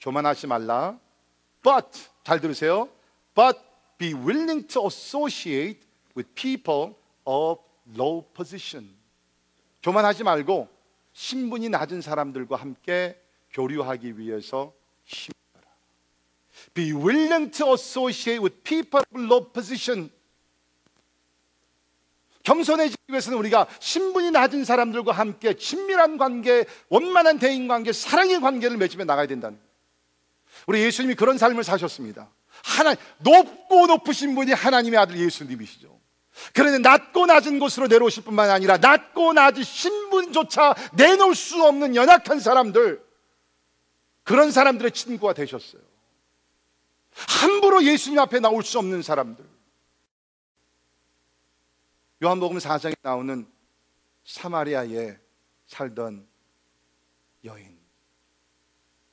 [0.00, 0.98] 교만하지 말라.
[1.62, 1.86] But
[2.22, 2.90] 잘 들으세요.
[3.34, 3.58] But
[3.96, 5.80] be willing to associate
[6.14, 6.94] with people
[7.24, 7.60] of
[7.94, 8.94] low position.
[9.82, 10.68] 교만하지 말고
[11.12, 13.20] 신분이 낮은 사람들과 함께
[13.52, 15.66] 교류하기 위해서 힘써라.
[16.74, 20.10] Be willing to associate with people of low position.
[22.42, 29.04] 겸손해지기 위해서는 우리가 신분이 낮은 사람들과 함께 친밀한 관계, 원만한 대인 관계, 사랑의 관계를 맺으며
[29.04, 29.58] 나가야 된다는.
[30.66, 32.30] 우리 예수님이 그런 삶을 사셨습니다.
[32.62, 35.95] 하나 높고 높으신 분이 하나님의 아들 예수님이시죠.
[36.52, 43.04] 그런데 낮고 낮은 곳으로 내려오실 뿐만 아니라 낮고 낮은 신분조차 내놓을 수 없는 연약한 사람들
[44.22, 45.82] 그런 사람들의 친구가 되셨어요.
[47.12, 49.44] 함부로 예수님 앞에 나올 수 없는 사람들.
[52.22, 53.50] 요한복음 4장에 나오는
[54.24, 55.18] 사마리아에
[55.66, 56.26] 살던
[57.44, 57.76] 여인.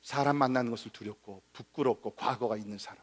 [0.02, 3.02] 사람 만나는 것을 두렵고 부끄럽고 과거가 있는 사람.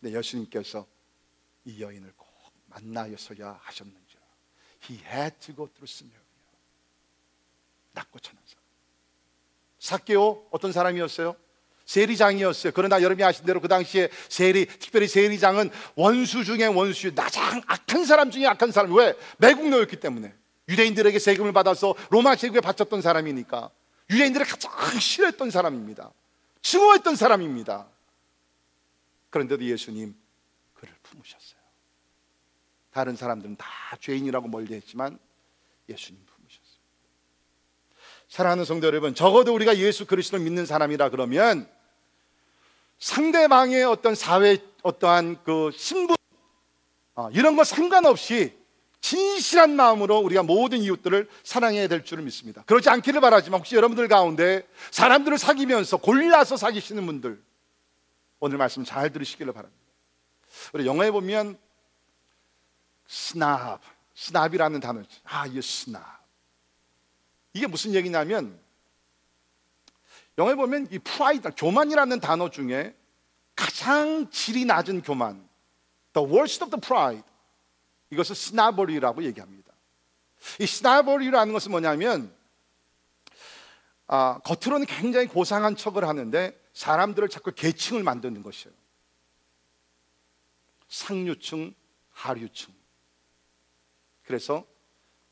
[0.00, 0.86] 근데 예수님께서
[1.64, 2.23] 이 여인을 꼭
[2.74, 4.16] 만나서야 하셨는지.
[4.88, 6.24] He had to go through Samaria.
[7.92, 8.62] 낮고 천한 사람.
[9.78, 11.36] 사케오 어떤 사람이었어요?
[11.86, 12.72] 세리장이었어요.
[12.74, 18.30] 그러나 여러분이 아신 대로 그 당시에 세리, 특별히 세리장은 원수 중에 원수, 가장 악한 사람
[18.30, 18.94] 중에 악한 사람.
[18.96, 19.14] 왜?
[19.38, 20.34] 매국노였기 때문에.
[20.68, 23.70] 유대인들에게 세금을 받아서 로마 제국에 바쳤던 사람이니까.
[24.10, 26.10] 유대인들을 가장 싫어했던 사람입니다.
[26.62, 27.86] 증오했던 사람입니다.
[29.28, 30.14] 그런데도 예수님.
[32.94, 33.66] 다른 사람들은 다
[33.98, 35.18] 죄인이라고 멀리했지만
[35.88, 36.78] 예수님 품으셨어요.
[38.28, 41.68] 사랑하는 성도 여러분, 적어도 우리가 예수 그리스도를 믿는 사람이라 그러면
[43.00, 46.14] 상대방의 어떤 사회 어떠한 그 신분
[47.16, 48.56] 어, 이런 거 상관없이
[49.00, 52.62] 진실한 마음으로 우리가 모든 이웃들을 사랑해야 될 줄을 믿습니다.
[52.62, 57.42] 그렇지 않기를 바라지만 혹시 여러분들 가운데 사람들을 사귀면서 골라서 사귀시는 분들
[58.38, 59.82] 오늘 말씀 잘 들으시기를 바랍니다.
[60.72, 61.58] 우리 영어에 보면
[63.06, 63.80] snob,
[64.14, 66.02] snob이라는 단어 아, 이 snob.
[67.52, 68.60] 이게 무슨 얘기냐면
[70.36, 72.96] 영어에 보면 이 pride, 교만이라는 단어 중에
[73.54, 75.48] 가장 질이 낮은 교만,
[76.12, 77.22] the worst of the pride.
[78.10, 79.72] 이것을 snobbery라고 얘기합니다.
[80.60, 82.34] 이 snobbery라는 것은 뭐냐면
[84.06, 88.74] 아, 겉으로는 굉장히 고상한 척을 하는데 사람들을 자꾸 계층을 만드는 것이에요.
[90.88, 91.74] 상류층,
[92.10, 92.74] 하류층.
[94.24, 94.66] 그래서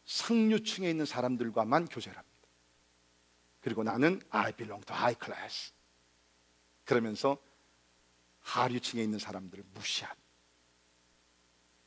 [0.04, 2.32] 상류층에 있는 사람들과만 교제를 합니다.
[3.60, 5.72] 그리고 나는 I belong to high class.
[6.84, 7.38] 그러면서
[8.40, 10.14] 하류층에 있는 사람들을 무시한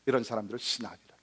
[0.05, 1.15] 이런 사람들을 신학이라.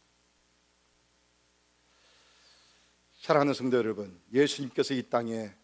[3.21, 5.55] 사랑하는 성도 여러분, 예수님께서 이 땅에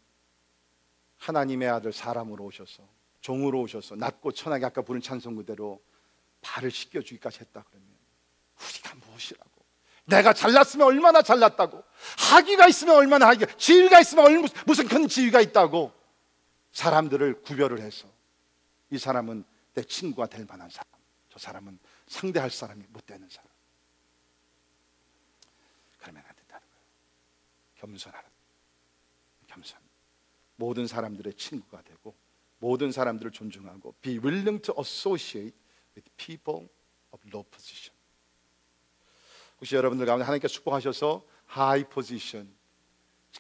[1.19, 2.89] 하나님의 아들 사람으로 오셔서
[3.21, 5.83] 종으로 오셔서 낮고 천하게 아까 부른 찬송 그대로
[6.41, 7.89] 발을 씻겨 주기까지 했다 그러면
[8.57, 9.48] 우리가 무엇이라고
[10.09, 11.85] 내가 잘났으면 얼마나 잘났다고
[12.31, 15.93] 학위가 있으면 얼마나 학위 지위가 있으면 얼마, 무슨 큰 지위가 있다고
[16.73, 18.09] 사람들을 구별을 해서
[18.91, 19.45] 이 사람은
[19.75, 20.87] 내 친구가 될 만한 사람
[21.29, 23.49] 저 사람은 상대할 사람이 못 되는 사람.
[25.99, 26.85] 그러면 안 된다는 거예요.
[27.77, 28.29] 겸손하라.
[29.47, 29.79] 겸손.
[30.57, 32.17] 모든 사람들의 친구가 되고
[32.59, 35.57] 모든 사람들을 존중하고 be willing to associate
[35.95, 36.69] with people
[37.13, 37.98] of low position.
[39.61, 41.25] 혹시 여러분들 가운데 하나님께 축복하셔서
[41.57, 42.53] high position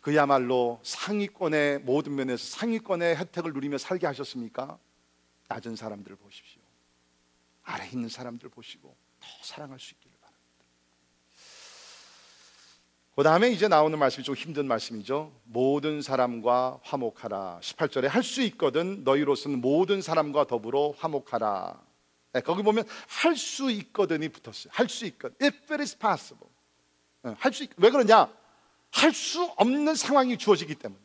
[0.02, 4.78] 그야말로 상위권의 모든 면에서 상위권의 혜택을 누리며 살게 하셨습니까?
[5.48, 6.60] 낮은 사람들을 보십시오.
[7.64, 10.38] 아래 있는 사람들 보시고 더 사랑할 수 있기를 바랍니다.
[13.16, 15.32] 그 다음에 이제 나오는 말씀이 좀 힘든 말씀이죠.
[15.44, 17.58] 모든 사람과 화목하라.
[17.62, 21.87] 18절에 할 수 있거든 너희로서는 모든 사람과 더불어 화목하라.
[22.32, 24.70] 네, 거기 보면 할 수 있거든이 붙었어요.
[24.72, 25.34] 할 수 있거든.
[25.40, 26.48] If it is possible.
[27.22, 27.70] 네, 할수 있...
[27.76, 28.28] 왜 그러냐?
[28.90, 31.00] 할 수 없는 상황이 주어지기 때문에.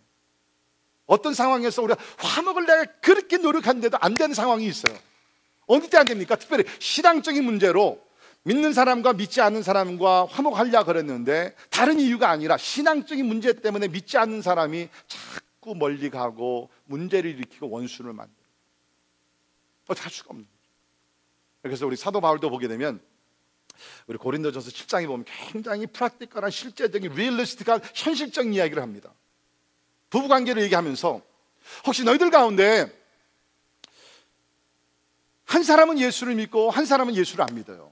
[1.05, 4.97] 어떤 상황에서 우리가 화목을 내가 그렇게 노력하는데도 안 되는 상황이 있어요.
[5.65, 6.35] 어느 때 안 됩니까?
[6.35, 8.01] 특별히 신앙적인 문제로
[8.43, 14.41] 믿는 사람과 믿지 않는 사람과 화목하려 그랬는데 다른 이유가 아니라 신앙적인 문제 때문에 믿지 않는
[14.41, 18.35] 사람이 자꾸 멀리 가고 문제를 일으키고 원수를 만들어.
[19.87, 20.52] 어떻게 할 수가 없는.
[21.63, 23.01] 그래서 우리 사도 바울도 보게 되면
[24.05, 29.13] 우리 고린도전서 7장에 보면 굉장히 프락티컬한 실제적인 리얼리스틱한 현실적인 이야기를 합니다.
[30.09, 31.21] 부부 관계를 얘기하면서
[31.87, 32.91] 혹시 너희들 가운데
[35.45, 37.91] 한 사람은 예수를 믿고 한 사람은 예수를 안 믿어요.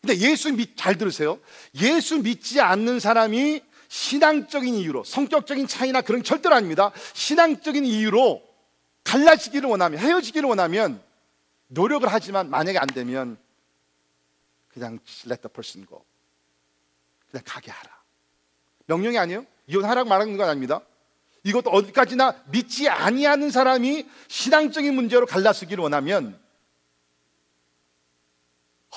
[0.00, 1.38] 근데 예수 믿, 잘 들으세요.
[1.80, 6.92] 예수 믿지 않는 사람이 신앙적인 이유로, 성격적인 차이나 그런 절대로 아닙니다.
[7.12, 8.42] 신앙적인 이유로
[9.04, 11.05] 갈라지기를 원하면, 헤어지기를 원하면
[11.68, 13.38] 노력을 하지만 만약에 안 되면
[14.68, 16.04] 그냥 let the person go.
[17.30, 17.96] 그냥 가게 하라.
[18.86, 19.46] 명령이 아니에요?
[19.66, 20.80] 이혼하라고 말하는 건 아닙니다.
[21.42, 26.38] 이것도 어디까지나 믿지 아니하는 사람이 신앙적인 문제로 갈라서기를 원하면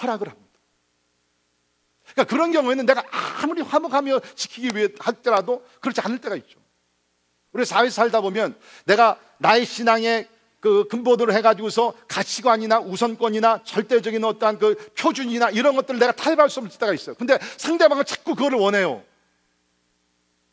[0.01, 0.49] 허락을 합니다.
[2.11, 6.59] 그러니까 그런 경우에는 내가 아무리 화목하며 지키기 위해 할때라도 그렇지 않을 때가 있죠.
[7.51, 10.27] 우리 사회 살다 보면 내가 나의 신앙의
[10.59, 16.79] 그 근본으로 해가지고서 가치관이나 우선권이나 절대적인 어떠한 그 표준이나 이런 것들을 내가 타협할 수 없을
[16.79, 17.15] 때가 있어요.
[17.15, 19.03] 근데 상대방은 자꾸 그거를 원해요.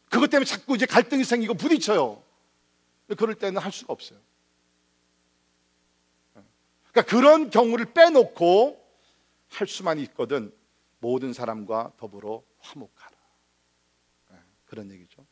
[0.08, 2.22] 그것 때문에 자꾸 이제 갈등이 생기고 부딪혀요.
[3.16, 4.18] 그럴 때는 할 수가 없어요.
[6.92, 8.82] 그러니까 그런 경우를 빼놓고
[9.48, 10.52] 할 수만 있거든
[10.98, 13.16] 모든 사람과 더불어 화목하라.
[14.30, 15.26] 네, 그런 얘기죠.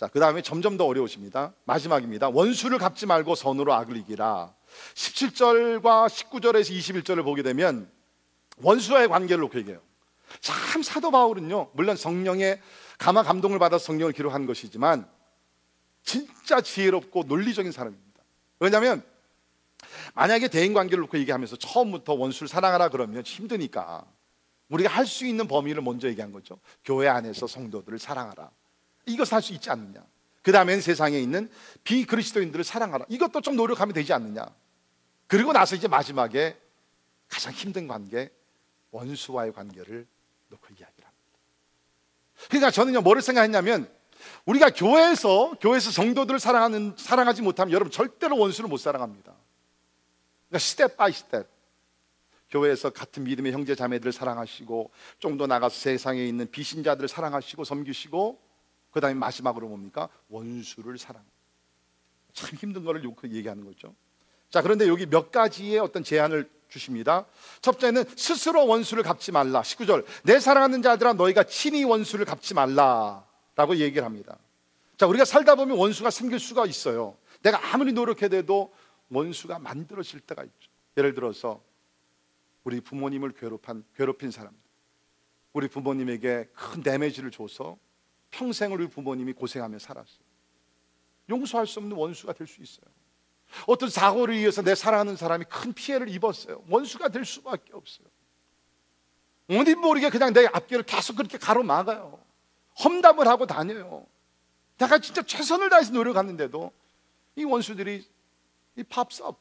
[0.00, 1.52] 자, 그 다음에 점점 더 어려우십니다.
[1.66, 2.30] 마지막입니다.
[2.30, 4.50] 원수를 갚지 말고 선으로 악을 이기라.
[4.94, 7.86] 17절과 19절에서 21절을 보게 되면
[8.62, 9.82] 원수와의 관계를 놓고 얘기해요.
[10.40, 12.62] 참 사도 바울은요, 물론 성령의
[12.96, 15.06] 감화 감동을 받아 성령을 기록한 것이지만
[16.02, 18.22] 진짜 지혜롭고 논리적인 사람입니다.
[18.58, 19.02] 왜냐하면
[20.14, 24.06] 만약에 대인 관계를 놓고 얘기하면서 처음부터 원수를 사랑하라 그러면 힘드니까
[24.70, 26.58] 우리가 할 수 있는 범위를 먼저 얘기한 거죠.
[26.86, 28.50] 교회 안에서 성도들을 사랑하라.
[29.06, 30.04] 이것을 할 수 있지 않느냐.
[30.42, 31.50] 그 다음에는 세상에 있는
[31.84, 33.06] 비그리스도인들을 사랑하라.
[33.08, 34.46] 이것도 좀 노력하면 되지 않느냐.
[35.26, 36.58] 그리고 나서 이제 마지막에
[37.28, 38.30] 가장 힘든 관계,
[38.90, 40.06] 원수와의 관계를
[40.48, 41.38] 놓고 이야기를 합니다.
[42.48, 43.88] 그러니까 저는요, 뭐를 생각했냐면,
[44.46, 49.34] 우리가 교회에서, 교회에서 성도들을 사랑하는, 사랑하지 못하면 여러분 절대로 원수를 못 사랑합니다.
[50.48, 51.46] 그러니까 step by step.
[52.50, 58.40] 교회에서 같은 믿음의 형제 자매들을 사랑하시고 좀 더 나가서 세상에 있는 비신자들을 사랑하시고 섬기시고
[58.90, 60.08] 그 다음에 마지막으로 뭡니까?
[60.28, 61.22] 원수를 사랑.
[62.32, 63.94] 참 힘든 거를 얘기하는 거죠.
[64.50, 67.26] 자, 그런데 여기 몇 가지의 어떤 제안을 주십니다.
[67.60, 69.62] 첫째는 스스로 원수를 갚지 말라.
[69.62, 70.04] 19절.
[70.24, 73.26] 내 사랑하는 자들아 너희가 친히 원수를 갚지 말라.
[73.56, 74.38] 라고 얘기를 합니다.
[74.96, 77.16] 자, 우리가 살다 보면 원수가 생길 수가 있어요.
[77.42, 78.72] 내가 아무리 노력해도
[79.08, 80.70] 원수가 만들어질 때가 있죠.
[80.96, 81.62] 예를 들어서
[82.64, 84.52] 우리 부모님을 괴롭한 괴롭힌 사람,
[85.52, 87.78] 우리 부모님에게 큰 데미지를 줘서
[88.30, 90.30] 평생을 우리 부모님이 고생하며 살았어요.
[91.28, 92.86] 용서할 수 없는 원수가 될 수 있어요.
[93.66, 96.62] 어떤 사고를 위해서 내 사랑하는 사람이 큰 피해를 입었어요.
[96.68, 98.06] 원수가 될 수밖에 없어요.
[99.48, 102.24] 어디 모르게 그냥 내 앞길을 계속 그렇게 가로막아요.
[102.84, 104.06] 험담을 하고 다녀요.
[104.78, 106.72] 내가 진짜 최선을 다해서 노력하는데도
[107.36, 108.06] 이 원수들이
[108.76, 109.36] 이 팝스업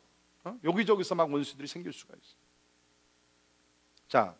[0.45, 0.59] 어?
[0.63, 2.39] 여기저기서 막 원수들이 생길 수가 있어요.
[4.07, 4.35] 자,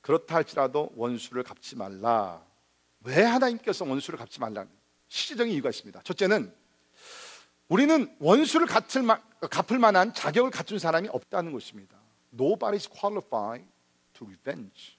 [0.00, 2.42] 그렇다 할지라도 원수를 갚지 말라.
[3.04, 4.70] 왜 하나님께서 원수를 갚지 말라는
[5.08, 6.02] 시제적인 이유가 있습니다.
[6.02, 6.54] 첫째는
[7.68, 11.96] 우리는 원수를 갚을, 만한 자격을 갖춘 사람이 없다는 것입니다.
[12.34, 13.64] Nobody is qualified
[14.14, 14.96] to revenge.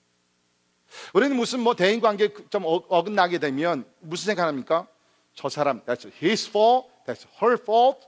[1.13, 4.87] 우리는 무슨 뭐 대인 관계 좀 어, 어긋나게 되면 무슨 생각합니까?
[5.33, 8.07] 저 사람 that's his fault, that's her fault.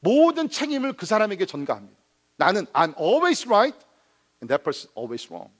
[0.00, 1.98] 모든 책임을 그 사람에게 전가합니다.
[2.36, 3.76] 나는 I'm always right
[4.42, 5.50] and that person always wrong.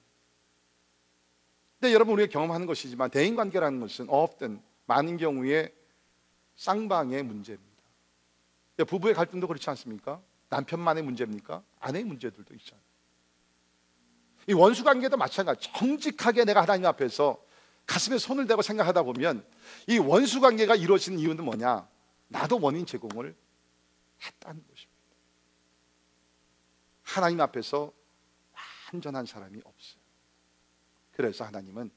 [1.85, 5.71] 근데 여러분 우리가 경험하는 것이지만 대인 관계라는 것은 often 많은 경우에
[6.57, 7.83] 쌍방의 문제입니다.
[8.87, 10.19] 부부의 갈등도 그렇지 않습니까?
[10.49, 11.63] 남편만의 문제입니까?
[11.81, 12.83] 아내의 문제들도 있잖아요.
[14.49, 15.71] 이 원수 관계도 마찬가지.
[15.75, 17.45] 정직하게 내가 하나님 앞에서
[17.85, 19.45] 가슴에 손을 대고 생각하다 보면
[19.87, 21.87] 이 원수 관계가 이루어지는 이유는 뭐냐?
[22.29, 23.37] 나도 원인 제공을
[24.23, 25.01] 했다는 것입니다.
[27.03, 27.93] 하나님 앞에서
[28.91, 30.04] 완전한 사람이 없어요.
[31.15, 31.91] 그래서 하나님은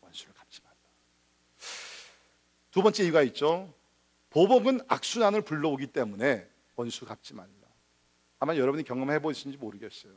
[0.00, 0.76] 원수를 갚지 말라.
[2.70, 3.72] 두 번째 이유가 있죠.
[4.30, 7.50] 보복은 악순환을 불러오기 때문에 원수 갚지 말라.
[8.40, 10.12] 아마 여러분이 경험해 보셨는지 모르겠어요.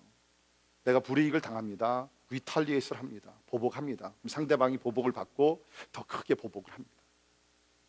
[0.83, 2.09] 내가 불이익을 당합니다.
[2.29, 3.33] 위탈리에이스를 합니다.
[3.45, 4.13] 보복합니다.
[4.27, 6.95] 상대방이 보복을 받고 더 크게 보복을 합니다.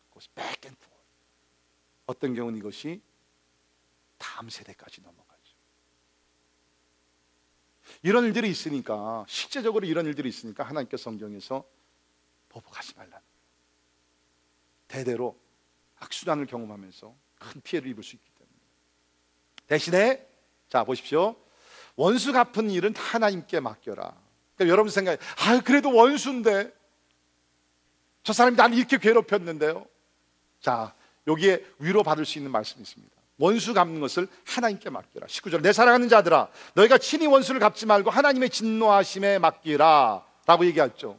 [0.09, 0.75] 그것이 forth.
[2.05, 3.01] 어떤 경우는 이것이
[4.17, 5.38] 다음 세대까지 넘어가죠.
[8.01, 11.63] 이런 일들이 있으니까 실제적으로 이런 일들이 있으니까 하나님께서 성경에서
[12.49, 13.19] 보복하지 말라.
[14.87, 15.37] 대대로
[15.99, 18.57] 악수단을 경험하면서 큰 피해를 입을 수 있기 때문에
[19.67, 20.27] 대신에
[20.67, 21.35] 자 보십시오.
[21.95, 24.15] 원수 갚은 일은 하나님께 맡겨라.
[24.55, 26.73] 그러니까 여러분 생각에 아 그래도 원수인데
[28.23, 29.85] 저 사람이 나를 이렇게 괴롭혔는데요.
[30.59, 30.95] 자
[31.27, 33.18] 여기에 위로 받을 수 있는 말씀이 있습니다.
[33.39, 35.25] 원수 갚는 것을 하나님께 맡기라.
[35.25, 41.17] 19절 내 사랑하는 자들아 너희가 친히 원수를 갚지 말고 하나님의 진노하심에 맡기라 라고 얘기했죠.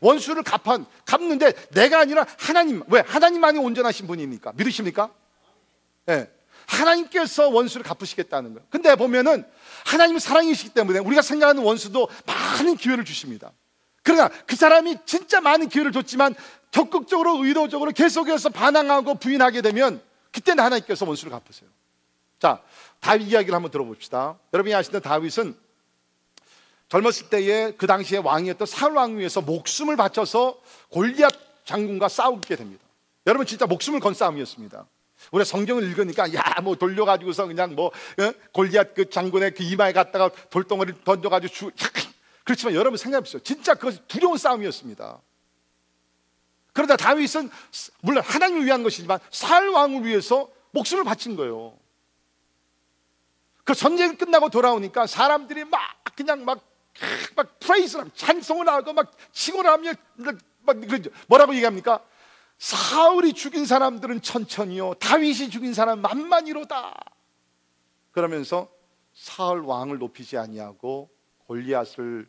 [0.00, 3.00] 원수를 갚한, 갚는데 내가 아니라 하나님 왜?
[3.00, 4.52] 하나님만이 온전하신 분입니까?
[4.54, 5.10] 믿으십니까?
[6.06, 6.30] 네.
[6.66, 8.66] 하나님께서 원수를 갚으시겠다는 거예요.
[8.70, 9.44] 근데 보면은
[9.84, 13.52] 하나님은 사랑이시기 때문에 우리가 생각하는 원수도 많은 기회를 주십니다.
[14.02, 16.34] 그러나 그 사람이 진짜 많은 기회를 줬지만
[16.70, 20.00] 적극적으로 의도적으로 계속해서 반항하고 부인하게 되면
[20.34, 21.70] 그때는 하나님께서 원수를 갚으세요.
[22.40, 22.60] 자,
[23.00, 24.36] 다윗 이야기를 한번 들어봅시다.
[24.52, 25.56] 여러분이 아시는 다윗은
[26.88, 30.60] 젊었을 때에 그 당시에 왕이었던 사울 왕 위해서 목숨을 바쳐서
[30.90, 31.32] 골리앗
[31.64, 32.84] 장군과 싸우게 됩니다.
[33.26, 34.86] 여러분 진짜 목숨을 건 싸움이었습니다.
[35.30, 38.32] 우리가 성경을 읽으니까 야 뭐 돌려가지고서 그냥 뭐 어?
[38.52, 41.72] 골리앗 그 장군의 그 이마에 갔다가 돌덩어리 던져가지고 죽
[42.44, 43.42] 그렇지만 여러분 생각해보세요.
[43.42, 45.20] 진짜 그 두려운 싸움이었습니다.
[46.74, 47.48] 그러다 다윗은
[48.02, 51.78] 물론 하나님을 위한 것이지만 살 왕을 위해서 목숨을 바친 거예요.
[53.62, 55.80] 그 전쟁이 끝나고 돌아오니까 사람들이 막
[56.16, 56.60] 그냥 막,
[57.34, 59.92] 막 프레이스를 찬송을 하고 막 치고를 하며
[60.62, 60.76] 막
[61.28, 62.04] 뭐라고 얘기합니까?
[62.58, 64.94] 사울이 죽인 사람들은 천천히요.
[64.94, 66.94] 다윗이 죽인 사람 만만이로다.
[68.10, 68.70] 그러면서
[69.12, 71.10] 사울 왕을 높이지 아니하고
[71.46, 72.28] 골리앗을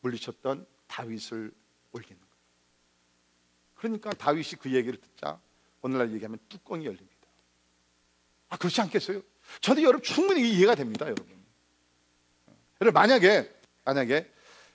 [0.00, 1.52] 물리쳤던 다윗을
[1.92, 2.27] 올리는.
[3.78, 5.40] 그러니까 다윗이 그 얘기를 듣자
[5.80, 7.14] 오늘날 얘기하면 뚜껑이 열립니다.
[8.50, 9.22] 아 그렇지 않겠어요?
[9.60, 11.26] 저도 여러분 충분히 이해가 됩니다, 여러분.
[12.80, 13.50] 여러분 만약에
[13.84, 14.30] 만약에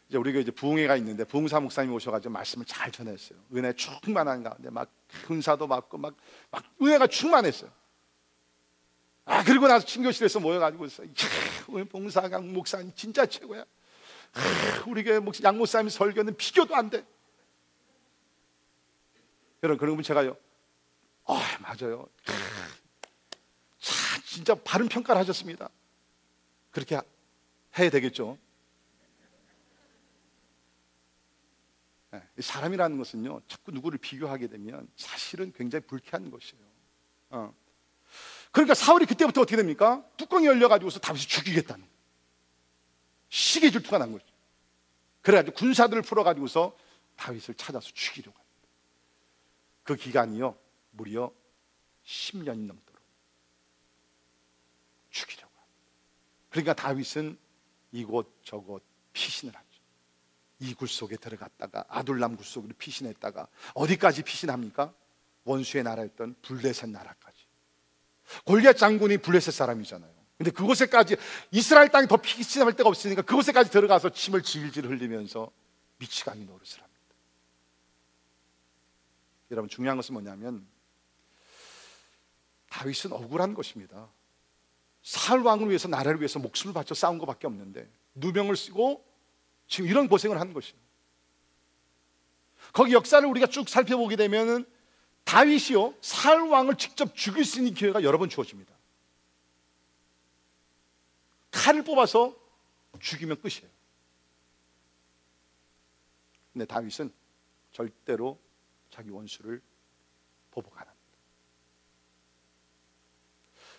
[0.10, 3.39] 이제 우리가 이제 부흥회가 있는데 부흥사 목사님 오셔가지고 말씀을 잘 전했어요.
[3.54, 4.89] 은혜 충만한 가운데 막
[5.30, 6.16] 은사도 받고 막,
[6.49, 7.70] 막 은혜가 충만했어요.
[9.26, 11.04] 아 그리고 나서 친교실에서 모여가지고 있어.
[11.68, 13.62] 오늘 봉사강 목사님 진짜 최고야.
[14.34, 17.06] 아, 우리 교회 양 목사님 설교는 비교도 안 돼.
[19.64, 20.36] 여러분 그러면 제가요.
[21.26, 22.07] 아 맞아요.
[23.80, 25.70] 자 진짜 바른 평가를 하셨습니다.
[26.72, 26.99] 그렇게
[27.80, 28.38] 해야 되겠죠.
[32.11, 36.64] 네, 사람이라는 것은요, 자꾸 누구를 비교하게 되면 사실은 굉장히 불쾌한 것이에요.
[37.30, 37.53] 어.
[38.51, 40.05] 그러니까 사울이 그때부터 어떻게 됩니까?
[40.18, 41.88] 뚜껑이 열려가지고서 다윗을 죽이겠다는
[43.30, 44.26] 시계 질투가 난 거죠.
[45.22, 46.78] 그래가지고 군사들을 풀어가지고서
[47.16, 48.43] 다윗을 찾아서 죽이려고.
[49.84, 50.58] 그 기간이요,
[50.92, 51.32] 무려
[52.06, 53.02] 10년이 넘도록
[55.10, 55.82] 죽이려고 합니다.
[56.50, 57.38] 그러니까 다윗은
[57.92, 59.74] 이곳 저곳 피신을 합니다.
[60.60, 64.94] 이굴 속에 들어갔다가 아둘람 굴 속으로 피신했다가 어디까지 피신합니까?
[65.44, 67.38] 원수의 나라였던 블레셋 나라까지.
[68.46, 70.14] 골리앗 장군이 블레셋 사람이잖아요.
[70.38, 71.18] 근데 그곳에까지
[71.52, 75.52] 이스라엘 땅이 더 피신할 데가 없으니까 그곳에까지 들어가서 침을 질질 흘리면서
[75.98, 76.83] 미치광이 노릇을.
[79.54, 80.68] 여러분 중요한 것은 뭐냐면
[82.70, 84.10] 다윗은 억울한 것입니다.
[85.04, 89.06] 사울 왕을 위해서 나라를 위해서 목숨을 바쳐 싸운 것밖에 없는데 누명을 쓰고
[89.68, 90.82] 지금 이런 고생을 하는 것이에요.
[92.74, 94.66] 거기 역사를 우리가 쭉 살펴보게 되면은
[95.24, 98.74] 다윗이요 사울 왕을 직접 죽일 수 있는 기회가 여러 번 주어집니다.
[101.51, 102.36] 칼을 뽑아서
[102.99, 103.70] 죽이면 끝이에요.
[106.54, 107.14] 근데 다윗은
[107.72, 108.39] 절대로
[108.94, 109.60] 자기 원수를
[110.52, 110.98] 보복 안 합니다.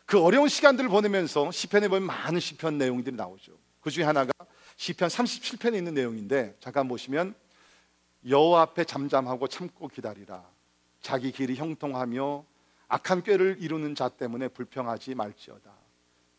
[0.06, 3.56] 그 어려운 시간들을 보내면서 시편에 보면 많은 시편 내용들이 나오죠.
[3.80, 4.32] 그 중에 하나가
[4.76, 7.36] 시편 37편에 있는 내용인데 잠깐 보시면
[8.28, 10.44] 여호와 앞에 잠잠하고 참고 기다리라.
[11.00, 12.44] 자기 길이 형통하며
[12.88, 15.70] 악한 꾀를 이루는 자 때문에 불평하지 말지어다.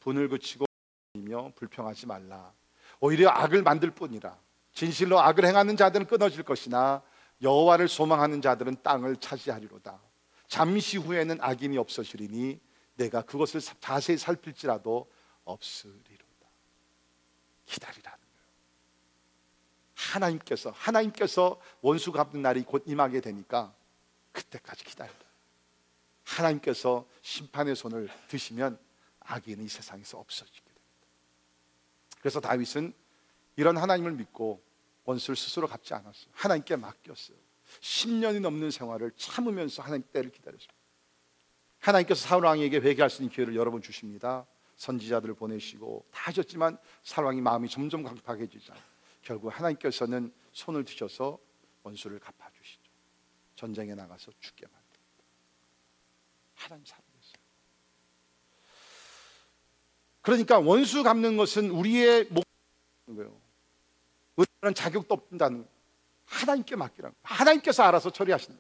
[0.02, 0.66] 분을 그치고
[1.14, 2.52] 며 불평하지 말라.
[3.00, 4.38] 오히려 악을 만들 뿐이라.
[4.74, 7.02] 진실로 악을 행하는 자들은 끊어질 것이나
[7.46, 10.02] 여호와를 소망하는 자들은 땅을 차지하리로다.
[10.48, 12.60] 잠시 후에는 악인이 없어지리니
[12.96, 15.10] 내가 그것을 자세히 살필지라도
[15.44, 16.26] 없으리로다.
[17.66, 18.18] 기다리라.
[19.94, 23.74] 하나님께서 하나님께서 원수 갚는 날이 곧 임하게 되니까
[24.32, 25.18] 그때까지 기다려라.
[26.24, 28.80] 하나님께서 심판의 손을 드시면
[29.20, 30.82] 악인은 이 세상에서 없어지게 됩니다.
[32.20, 32.94] 그래서 다윗은
[33.56, 34.65] 이런 하나님을 믿고
[35.06, 36.32] 원수를 스스로 갚지 않았어요.
[36.34, 37.38] 하나님께 맡겼어요.
[37.80, 40.68] 10년이 넘는 생활을 참으면서 하나님 때를 기다렸어요.
[41.80, 44.46] 하나님께서 사울 왕에게 회개할 수 있는 기회를 여러 번 주십니다.
[44.76, 48.84] 선지자들을 보내시고 다 하셨지만 사울 왕이 마음이 점점 강팍해지잖아요.
[49.22, 51.40] 결국 하나님께서는 손을 드셔서
[51.84, 52.84] 원수를 갚아 주시죠.
[53.56, 55.24] 전쟁에 나가서 죽게 만듭니다.
[56.56, 57.46] 하나님 사랑했어요.
[60.22, 63.45] 그러니까 원수 갚는 것은 우리의 목표인 거예요.
[64.40, 65.66] 은혜는 자격도 없다는.
[66.26, 67.14] 하나님께 거예요.
[67.24, 68.58] 하나님께서 알아서 거예요.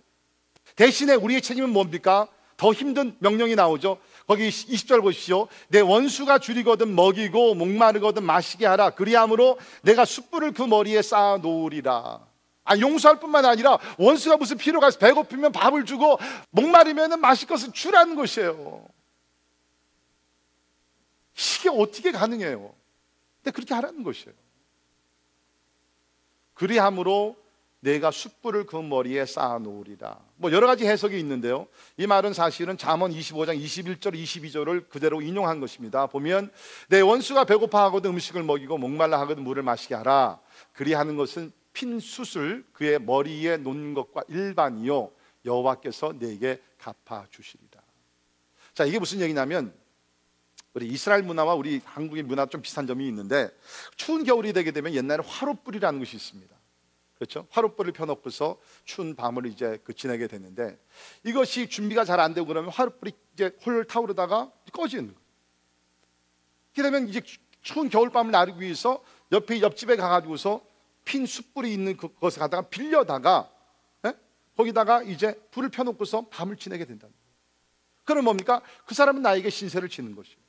[0.76, 2.28] 대신에 우리의 책임은 뭡니까?
[2.58, 4.00] 더 힘든 명령이 나오죠.
[4.28, 5.48] 거기 20절 보십시오.
[5.68, 8.92] 내 원수가 줄이거든 먹이고 목마르거든 마시게 하라.
[8.92, 12.26] 그리함으로 내가 숯불을 그 머리에 쌓아 놓으리라.
[12.64, 14.98] 아, 용서할 뿐만 아니라 원수가 무슨 필요가 있어.
[14.98, 16.18] 배고프면 밥을 주고
[16.50, 18.88] 목마르면 마실 것을 주라는 것이에요.
[21.60, 22.74] 이게 어떻게 가능해요?
[23.38, 24.34] 근데 그렇게 하라는 것이에요.
[26.56, 27.36] 그리함으로
[27.82, 30.20] 내가 숯불을 그 머리에 쌓아 놓으리라.
[30.38, 31.68] 뭐 여러 가지 해석이 있는데요.
[31.98, 36.08] 이 말은 사실은 잠언 25장 21절 22절을 그대로 인용한 것입니다.
[36.08, 36.52] 보면
[36.90, 40.40] 내 원수가 배고파하거든 음식을 먹이고 목말라 하거든 물을 마시게 하라.
[40.74, 45.12] 그리하는 것은 핀 숯을 그의 머리에 놓는 것과 일반이요
[45.46, 47.82] 여호와께서 내게 갚아 주시리라.
[48.74, 49.74] 자, 이게 무슨 얘기냐면
[50.76, 53.50] 우리 이스라엘 문화와 우리 한국의 문화 좀 비슷한 점이 있는데
[53.96, 56.54] 추운 겨울이 되게 되면 옛날에 화롯불이라는 것이 있습니다.
[57.16, 57.48] 그렇죠?
[57.50, 60.78] 화롯불을 펴놓고서 추운 밤을 이제 그 지내게 되는데
[61.24, 65.20] 이것이 준비가 잘 안 되고 그러면 화롯불이 이제 홀 타오르다가 꺼지는 거예요.
[66.76, 67.22] 그러면 이제
[67.62, 69.02] 추운 겨울밤을 나르기 위해서
[69.32, 70.62] 옆에 옆집에 가가지고서
[71.06, 73.50] 핀 숯불이 있는 그- 그것을 갖다가 빌려다가
[74.06, 74.14] 예?
[74.58, 77.08] 거기다가 이제 불을 펴놓고서 밤을 지내게 된다.
[78.04, 78.62] 그럼 뭡니까?
[78.86, 80.45] 그 사람은 나에게 신세를 지는 것이에요.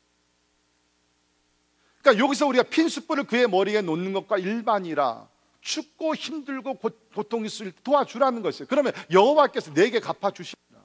[2.07, 5.27] 그러니까 여기서 우리가 핀 숯불을 그의 머리에 놓는 것과 일반이라
[5.61, 8.69] 춥고 힘들고 고, 고통이 있을 때 도와주라는 것이에요.
[8.69, 10.81] 그러면 여호와께서 내게 갚아 주시리라.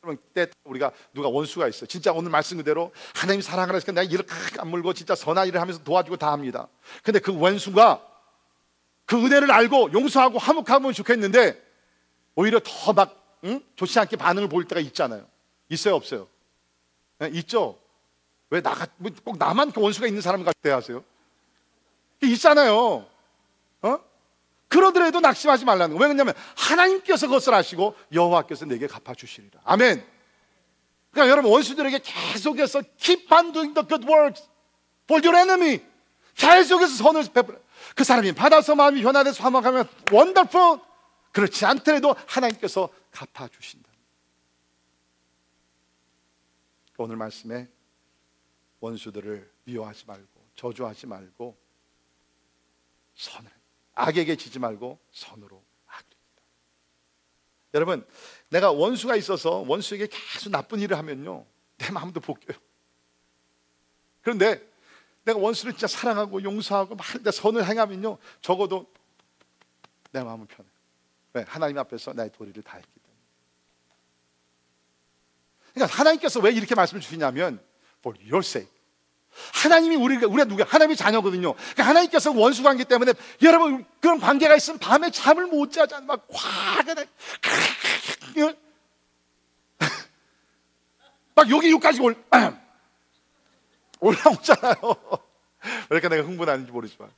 [0.00, 1.84] 그러면 그때 우리가 누가 원수가 있어.
[1.84, 5.82] 진짜 오늘 말씀 그대로 하나님 사랑을 해서 내가 일을 칵 안물고 진짜 선한 일을 하면서
[5.84, 6.68] 도와주고 다 합니다.
[7.02, 8.02] 근데 그 원수가
[9.04, 11.62] 그 은혜를 알고 용서하고 화목하면 좋겠는데
[12.36, 13.60] 오히려 더막 응?
[13.76, 15.26] 좋지 않게 반응을 보일 때가 있잖아요.
[15.68, 16.26] 있어요, 없어요?
[17.18, 17.78] 네, 있죠.
[18.50, 21.04] 왜 나가 뭐꼭 나만 그 원수가 있는 사람 같아 하세요?
[22.22, 23.06] 있잖아요.
[23.82, 23.98] 어?
[24.68, 26.02] 그러더라도 낙심하지 말라는 거.
[26.04, 29.60] 왜냐하면 하나님께서 그것을 아시고 여호와께서 내게 갚아 주시리라.
[29.64, 30.04] 아멘.
[31.12, 34.48] 그러니까 여러분 원수들에게 계속해서 keep on doing the good works
[35.04, 35.80] for your enemy.
[36.34, 37.58] 계속해서 선을 베풀어.
[37.96, 40.80] 그 사람이 받아서 마음이 변화돼서 화목하면 wonderful.
[41.32, 43.88] 그렇지 않더라도 하나님께서 갚아 주신다.
[46.96, 47.68] 오늘 말씀에
[48.80, 51.56] 원수들을 미워하지 말고 저주하지 말고
[53.14, 53.50] 선을
[53.94, 56.02] 악에게 지지 말고 선으로 이기라.
[57.74, 58.06] 여러분
[58.48, 61.46] 내가 원수가 있어서 원수에게 계속 나쁜 일을 하면요
[61.78, 62.56] 내 마음도 벗겨요
[64.22, 64.66] 그런데
[65.24, 68.90] 내가 원수를 진짜 사랑하고 용서하고 막내 선을 행하면요 적어도
[70.12, 70.72] 내 마음은 편해요
[71.34, 71.44] 왜?
[71.46, 73.20] 하나님 앞에서 나의 도리를 다했기 때문에
[75.74, 77.69] 그러니까 하나님께서 왜 이렇게 말씀을 주시냐면
[78.00, 78.70] for your sake
[79.54, 81.54] 하나님이 우리가 우리가 누가 하나님의 자녀거든요.
[81.54, 86.04] 그러니까 하나님께서 원수 관계 때문에 여러분 그런 관계가 있으면 밤에 잠을 못 자잖아.
[86.04, 86.94] 막 화가
[91.34, 92.16] 막 여기 여기까지 올
[94.00, 94.76] 올라오잖아요.
[95.62, 97.10] 왜 이렇게 내가 흥분하는지 모르지만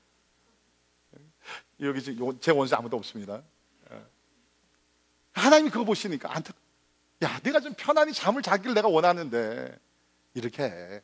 [1.80, 3.42] 여기 지금 제 원수 아무도 없습니다.
[5.32, 6.52] 하나님이 그거 보시니까 안타.
[7.22, 9.78] 야, 내가 좀 편안히 잠을 자기를 내가 원하는데
[10.34, 11.02] 이렇게 해.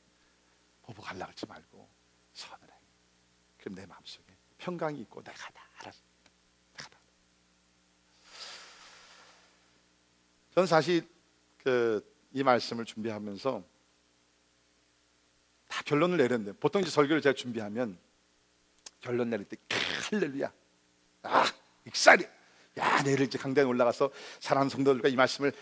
[0.82, 1.88] 보복 하려고 하지 말고
[2.32, 2.74] 선을 해.
[3.58, 4.24] 그럼 내 마음속에
[4.58, 6.00] 평강이 있고 내가 다 알았어.
[6.76, 6.98] 내가 다.
[10.54, 11.08] 저는 사실
[11.58, 13.64] 그 이 말씀을 준비하면서
[15.68, 17.98] 다 결론을 내렸는데 보통 이제 설교를 제가 준비하면
[19.00, 19.56] 결론 내릴 때
[20.10, 20.52] 할렐루야.
[21.22, 21.44] 아,
[21.86, 22.26] 익사리.
[22.78, 24.10] 야, 내일 이제 강단에 올라가서
[24.40, 25.52] 사랑하는 성도들과 이 말씀을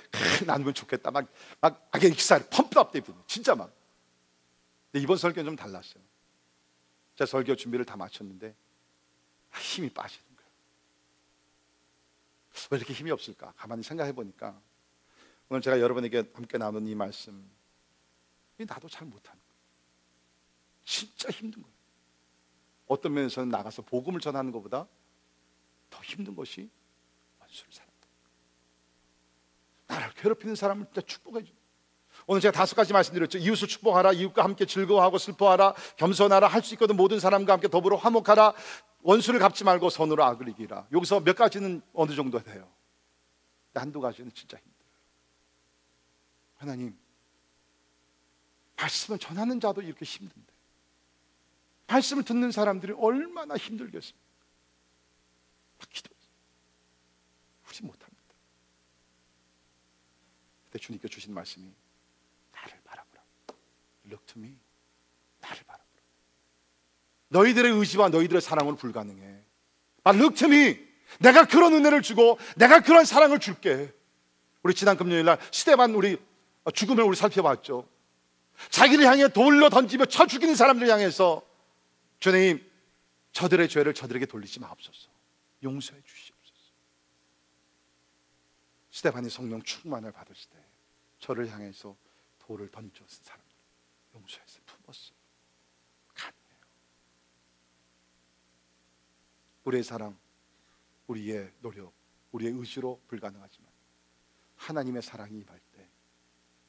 [0.47, 1.11] 나누면 좋겠다.
[1.11, 1.27] 막,
[1.61, 3.23] 막, 아게 익사리, 펌프업 되거든요.
[3.27, 3.73] 진짜 막.
[4.91, 6.03] 근데 이번 설교는 좀 달랐어요.
[7.17, 8.55] 제가 설교 준비를 다 마쳤는데
[9.59, 10.51] 힘이 빠지는 거예요.
[12.71, 13.53] 왜 이렇게 힘이 없을까?
[13.57, 14.61] 가만히 생각해 보니까
[15.49, 17.49] 오늘 제가 여러분에게 함께 나눈 이 말씀,
[18.59, 19.57] 이 나도 잘 못하는 거예요.
[20.85, 21.77] 진짜 힘든 거예요.
[22.87, 24.87] 어떤 면에서는 나가서 복음을 전하는 것보다
[25.91, 26.71] 더 힘든 것이
[27.70, 28.09] 사랑한다.
[29.86, 31.52] 나를 괴롭히는 사람을 진짜 축복해 줘.
[32.26, 33.38] 오늘 제가 다섯 가지 말씀드렸죠.
[33.38, 38.54] 이웃을 축복하라, 이웃과 함께 즐거워하고 슬퍼하라, 겸손하라, 할 수 있거든 모든 사람과 함께 더불어 화목하라,
[39.02, 40.88] 원수를 갚지 말고 선으로 악을 이기라.
[40.92, 42.68] 여기서 몇 가지는 어느 정도 돼요.
[43.74, 44.76] 한두 가지는 진짜 힘들어요.
[46.57, 46.98] 하나님,
[48.76, 50.52] 말씀을 전하는 자도 이렇게 힘든데,
[51.86, 54.26] 말씀을 듣는 사람들이 얼마나 힘들겠습니까?
[55.78, 56.16] 막 기도
[57.81, 58.16] 우리 못합니다.
[60.66, 61.70] 그때 주님께 주신 말씀이
[62.53, 63.22] 나를 바라보라.
[64.07, 64.57] Look to me.
[65.41, 66.03] 나를 바라보라.
[67.29, 69.43] 너희들의 의지와 너희들의 사랑은 불가능해.
[70.05, 70.87] But look to me.
[71.20, 73.93] 내가 그런 은혜를 주고 내가 그런 사랑을 줄게.
[74.62, 76.16] 우리 지난 금요일 날 시대반 우리
[76.74, 77.89] 죽음을 우리 살펴봤죠.
[78.70, 81.43] 자기를 향해 돌로 던지며 쳐 죽이는 사람들 향해서
[82.18, 82.64] 주님
[83.33, 85.09] 저들의 죄를 저들에게 돌리지 마옵소서.
[85.62, 86.26] 용서해 주시옵소서.
[88.97, 90.57] 스테반이 성령 충만을 받았을 때
[91.18, 91.94] 저를 향해서
[92.38, 93.55] 돌을 던졌은 사람들
[94.14, 95.16] 용서해서 품었어요.
[96.14, 96.66] 가능해요.
[99.64, 100.18] 우리의 사랑
[101.09, 101.92] 우리의 노력,
[102.32, 103.70] 우리의 의지로 불가능하지만
[104.57, 105.86] 하나님의 사랑이 임할 때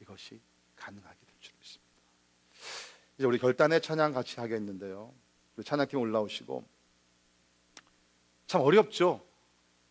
[0.02, 0.38] 이것이
[0.76, 1.92] 가능하게 될 줄 믿습니다.
[3.16, 5.14] 이제 우리 결단의 찬양 같이 하겠는데요.
[5.56, 6.62] 우리 찬양팀 올라오시고
[8.46, 9.26] 참 어렵죠.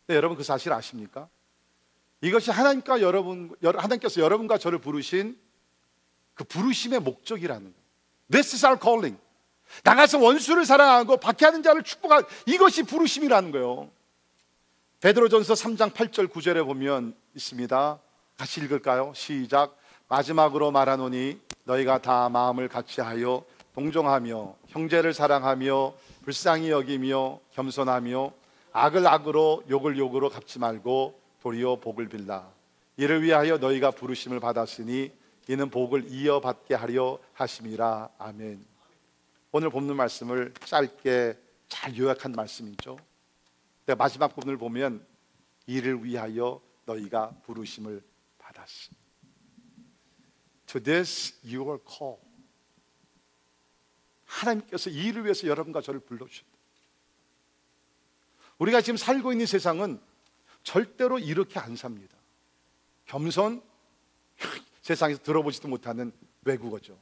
[0.05, 1.27] 네, 여러분 그 사실 아십니까?
[2.21, 5.37] 이것이 하나님과 여러분 하나님께서 여러분과 저를 부르신
[6.33, 7.87] 그 부르심의 목적이라는 거예요.
[8.31, 9.19] This is our calling.
[9.83, 13.89] 나가서 원수를 사랑하고 박해하는 자를 축복하 이것이 부르심이라는 거예요.
[15.01, 17.99] 베드로전서 3장 8절 9절에 보면 있습니다.
[18.37, 19.11] 같이 읽을까요?
[19.15, 19.77] 시작.
[20.07, 23.43] 마지막으로 말하노니 너희가 다 마음을 같이하여
[23.75, 25.93] 동정하며 형제를 사랑하며
[26.23, 28.31] 불쌍히 여기며 겸손하며
[28.71, 32.53] 악을 악으로 욕을 욕으로 갚지 말고 도리어 복을 빌라.
[32.97, 35.13] 이를 위하여 너희가 부르심을 받았으니
[35.47, 38.09] 이는 복을 이어받게 하려 하심이라.
[38.17, 38.65] 아멘.
[39.53, 41.39] 오늘 본문 말씀을 짧게
[41.69, 42.97] 잘 요약한 말씀이죠.
[43.97, 45.05] 마지막 부분을 보면
[45.67, 48.03] 이를 위하여 너희가 부르심을
[48.39, 48.97] 받았으니
[50.65, 52.21] To this you are called.
[54.25, 56.51] 하나님께서 이 일을 위해서 여러분과 저를 불러주셨다.
[58.57, 60.01] 우리가 지금 살고 있는 세상은
[60.63, 62.17] 절대로 이렇게 안 삽니다.
[63.05, 63.61] 겸손,
[64.81, 66.11] 세상에서 들어보지도 못하는
[66.43, 66.97] 외국어죠.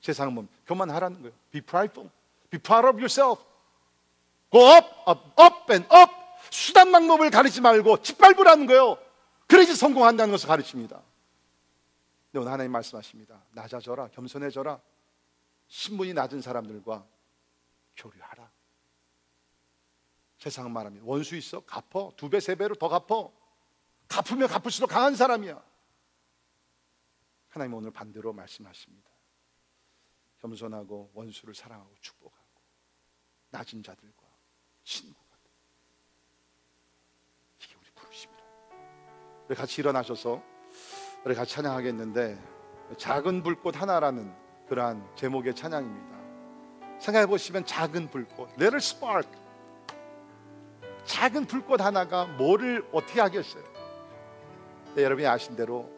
[0.00, 1.34] 세상은 뭐 교만하라는 거예요.
[1.50, 2.10] Be prideful.
[2.50, 3.42] Be proud of yourself.
[4.50, 6.12] Go up, up, up and up.
[6.50, 8.98] 수단 방법을 가리지 말고 짓밟으라는 거예요.
[9.46, 10.96] 그래야지 성공한다는 것을 가르칩니다.
[12.26, 13.42] 근데 오늘 하나님 말씀하십니다.
[13.52, 14.80] 낮아져라, 겸손해져라.
[15.68, 17.06] 신분이 낮은 사람들과
[17.96, 18.50] 교류하라.
[20.42, 21.60] 세상 말하면 원수 있어?
[21.60, 22.12] 갚어.
[22.16, 23.32] 두 배, 세 배로 더 갚어.
[24.08, 25.62] 갚으면 갚을수록 강한 사람이야.
[27.50, 29.08] 하나님 오늘 반대로 말씀하십니다.
[30.40, 32.60] 겸손하고 원수를 사랑하고 축복하고
[33.50, 34.26] 낮은 자들과
[34.82, 35.22] 친구가
[37.60, 38.42] 이게 우리 부르심이라.
[39.46, 40.42] 우리 같이 일어나셔서
[41.24, 44.34] 우리 같이 찬양하겠는데 작은 불꽃 하나라는
[44.66, 46.98] 그러한 제목의 찬양입니다.
[46.98, 49.41] 생각해 보시면 작은 불꽃, little spark.
[51.04, 53.64] 작은 불꽃 하나가 뭐를 어떻게 하겠어요?
[54.94, 55.90] 네, 여러분이 아신 대로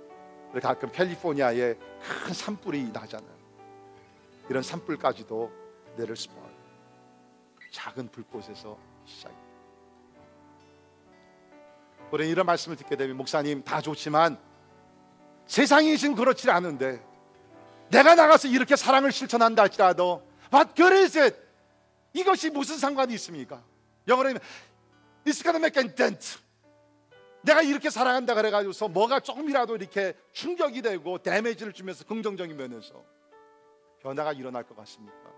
[0.63, 3.35] 가끔 캘리포니아에 큰 산불이 나잖아요.
[4.49, 5.51] 이런 산불까지도
[5.99, 6.55] little spark.
[7.73, 9.45] 작은 불꽃에서 시작입니다.
[12.11, 14.39] 우리는 이런 말씀을 듣게 되면 목사님 다 좋지만
[15.47, 17.05] 세상이 지금 그렇지 않은데
[17.91, 21.37] 내가 나가서 이렇게 사랑을 실천한다 할지라도 What good is it?
[22.13, 23.63] 이것이 무슨 상관이 있습니까?
[24.07, 24.41] 영어로 하면
[25.25, 26.39] It's gonna make a dent
[27.43, 33.05] 내가 이렇게 사랑한다 그래가지고서 뭐가 조금이라도 이렇게 충격이 되고 데미지를 주면서 긍정적인 면에서
[34.01, 35.33] 변화가 일어날 것 같습니까?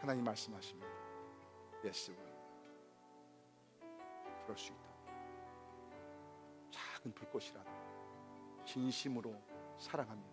[0.00, 0.86] 하나님 말씀하십니다
[1.84, 2.12] Yes,
[4.44, 4.86] 그럴 수 있다
[6.70, 7.70] 작은 불꽃이라도
[8.64, 9.34] 진심으로
[9.78, 10.24] 사랑하면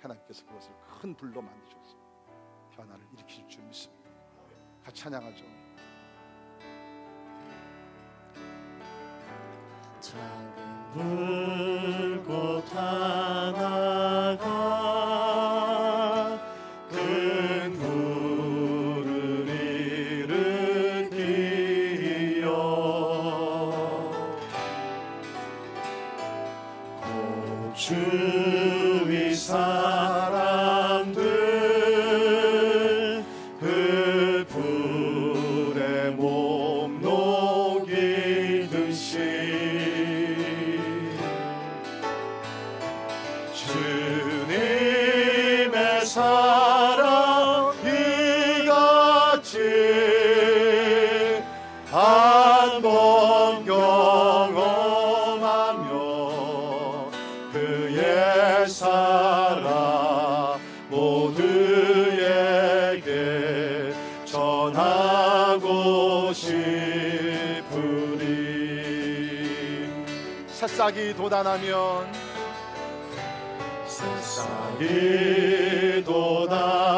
[0.00, 1.96] 하나님께서 그것을 큰 불로 만드셔서
[2.72, 4.10] 변화를 일으킬 줄 믿습니다.
[4.84, 5.44] 같이 찬양하죠.
[10.10, 10.50] 작은
[10.92, 13.99] 불꽃 하나
[70.60, 72.12] 새싹이 돋아나면
[73.86, 74.84] 새싹이
[76.04, 76.89] 돋아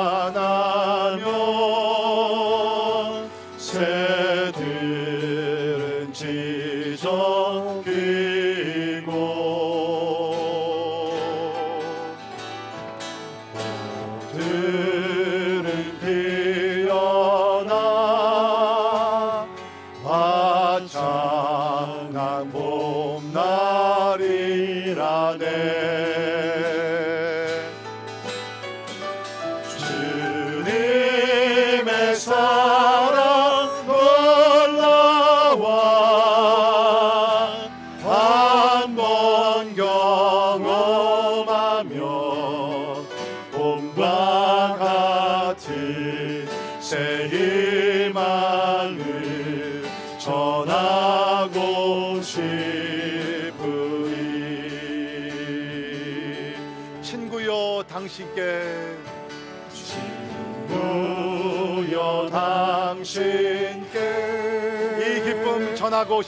[66.22, 66.24] 이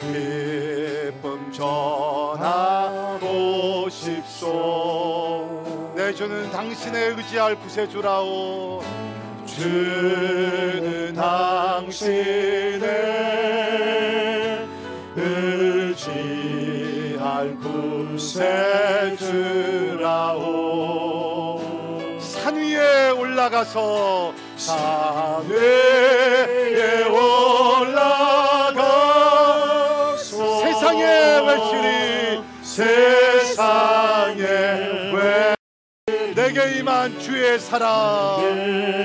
[0.00, 3.28] 기쁨 전하고
[3.88, 5.62] 싶소
[5.94, 8.82] 내 주는 당신의 의지할 구세주라오.
[9.46, 12.08] 주는 당신의
[15.14, 16.36] 의지할
[18.16, 19.28] 구세주라오.
[22.18, 27.47] 산 위에 올라가서 산 위에 올
[36.58, 38.40] 내게 임한 주의 사랑.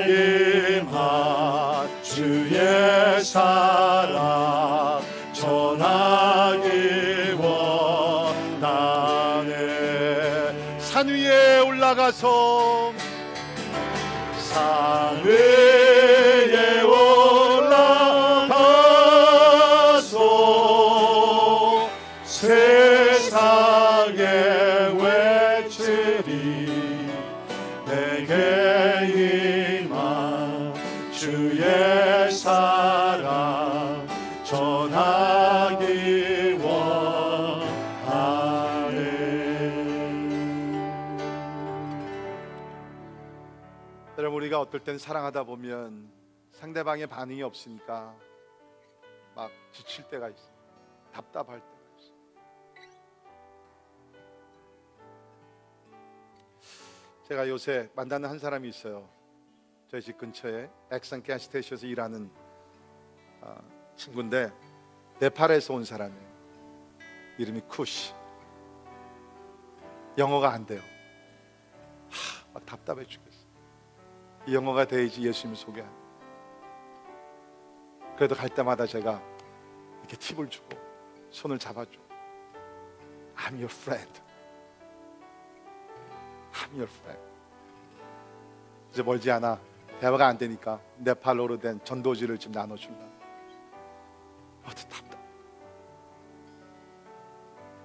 [0.08, 5.00] 임한 주의 사랑.
[5.34, 6.68] 전하기
[7.38, 8.50] 원하네.
[10.80, 12.92] 산 위에 올라가서
[14.40, 15.93] 산 위에
[44.74, 46.12] 어떨 땐 사랑하다 보면
[46.52, 48.18] 상대방의 반응이 없으니까
[49.36, 50.52] 막 지칠 때가 있어.
[51.12, 52.12] 답답할 때가 있어.
[57.28, 59.08] 제가 요새 만나는 한 사람이 있어요.
[59.90, 62.32] 저희 집 근처에 엑산 가스테이션에서 일하는
[63.42, 63.62] 아,
[63.96, 64.52] 친구인데
[65.20, 66.34] 네팔에서 온 사람이에요.
[67.38, 68.12] 이름이 쿠시.
[70.18, 70.82] 영어가 안 돼요.
[72.10, 73.33] 하, 막 답답해 죽겠어
[74.46, 75.90] 이 영어가 돼야지 예수님 소개한.
[78.16, 79.22] 그래도 갈 때마다 제가
[80.00, 80.70] 이렇게 팁을 주고
[81.32, 81.92] 손을 잡아줘.
[83.36, 84.22] I'm your friend.
[86.54, 87.22] I'm your friend.
[88.92, 89.60] 이제 멀지 않아.
[90.00, 93.06] 대화가 안 되니까 네팔로로 된 전도지를 좀 나눠준다.
[94.66, 95.20] 어떻게 답답.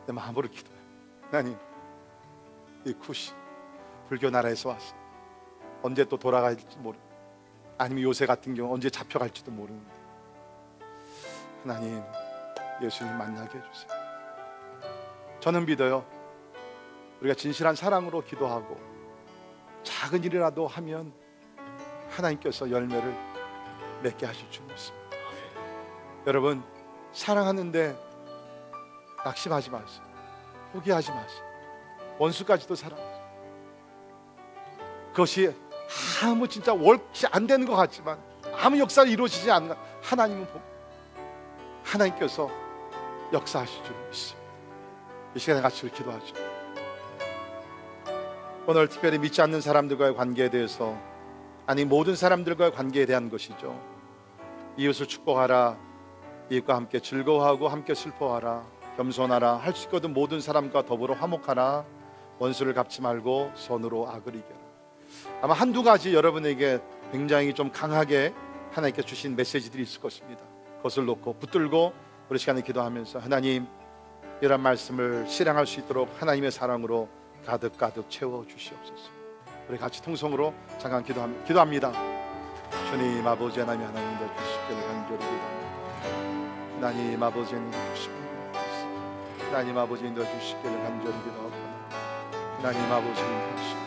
[0.06, 0.76] 내 마음으로 기도해.
[1.30, 1.56] 하나님,
[2.84, 3.32] 이 쿠시
[4.08, 5.07] 불교 나라에서 왔어.
[5.82, 6.96] 언제 또 돌아갈지 모르.
[7.78, 9.92] 아니면 요새 같은 경우 언제 잡혀갈지도 모르는데.
[11.62, 12.02] 하나님,
[12.82, 13.90] 예수님 만나게 해주세요.
[15.40, 16.04] 저는 믿어요.
[17.20, 18.78] 우리가 진실한 사랑으로 기도하고
[19.82, 21.12] 작은 일이라도 하면
[22.10, 23.14] 하나님께서 열매를
[24.02, 25.16] 맺게 하실 줄 믿습니다.
[26.26, 26.62] 여러분
[27.12, 27.96] 사랑하는데
[29.24, 30.04] 낙심하지 마세요.
[30.72, 31.44] 포기하지 마세요.
[32.18, 33.18] 원수까지도 사랑하세요.
[35.10, 35.54] 그것이
[36.22, 38.18] 아무 진짜 월치 안 되는 것 같지만
[38.56, 40.60] 아무 역사를 이루어지지 않는 것- 하나님은 보-
[41.84, 42.50] 하나님께서
[43.32, 44.48] 역사하실 줄 믿습니다.
[45.34, 46.34] 이 시간에 같이 기도하죠.
[48.66, 50.96] 오늘 특별히 믿지 않는 사람들과의 관계에 대해서
[51.66, 53.78] 아니 모든 사람들과의 관계에 대한 것이죠.
[54.76, 55.76] 이웃을 축복하라.
[56.50, 58.64] 이웃과 함께 즐거워하고 함께 슬퍼하라.
[58.96, 59.56] 겸손하라.
[59.56, 61.84] 할 수 있거든 모든 사람과 더불어 화목하라.
[62.38, 64.67] 원수를 갚지 말고 손으로 악을 이겨라.
[65.40, 66.80] 아마 한두 가지 여러분에게
[67.12, 68.34] 굉장히 좀 강하게
[68.72, 70.42] 하나님께 주신 메시지들이 있을 것입니다.
[70.78, 71.92] 그것을 놓고 붙들고
[72.28, 73.66] 우리 시간에 기도하면서 하나님
[74.40, 77.08] 이런 말씀을 실행할 수 있도록 하나님의 사랑으로
[77.44, 79.10] 가득 가득 채워 주시옵소서.
[79.68, 81.44] 우리 같이 통성으로 잠깐 기도합니다.
[81.44, 81.92] 기도합니다.
[82.90, 85.68] 주님 아버지 하나님 하나님 되주시기를 간절히 기도합니다.
[86.76, 87.50] 하나님 아버지
[87.94, 88.18] 주시기를
[89.50, 91.52] 하나님 아버지 인도 주시기를 간절히 기도하고
[92.58, 93.77] 하나님 아버지 인도하시고 주님 앞에서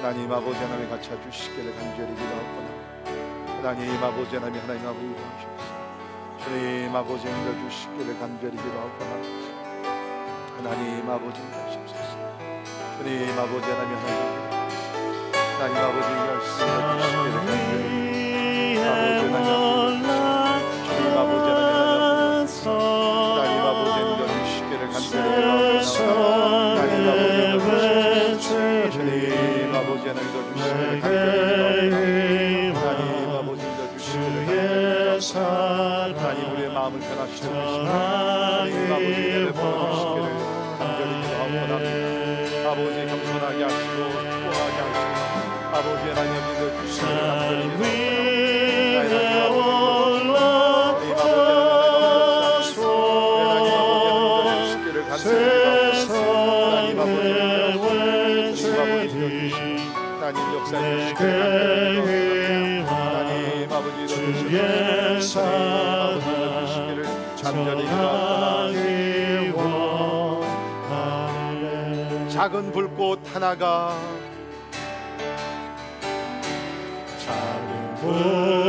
[0.00, 2.68] 하나님 아버지 하나님 같이 주시기를 간절히 기도하거나
[3.58, 5.74] 하나님 아버지 하나님 하나님 아버지 인도하시옵소서
[6.42, 9.12] 주님 아버지 인도 주시기를 간절히 기도하거나
[10.56, 12.16] 하나님 아버지 인도하시옵소서
[12.96, 14.24] 주님 아버지 하나님 하나님
[15.60, 16.72] 하나님 아버지 인도하시기를
[17.36, 20.02] 간절히 아버지 하나님
[20.96, 21.39] 주님 아버지
[72.40, 73.94] 작은 불꽃 하나가
[77.18, 78.59] 작은 불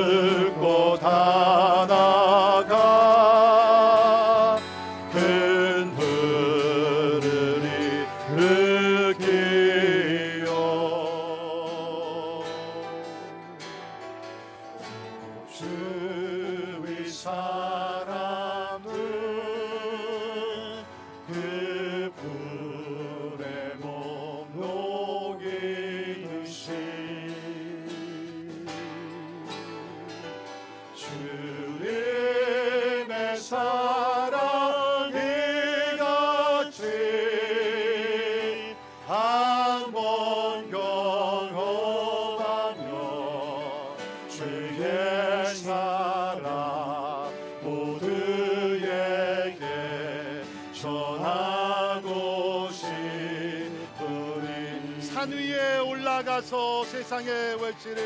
[55.61, 57.29] 위에 올라가서 세상에
[57.61, 58.01] 외치리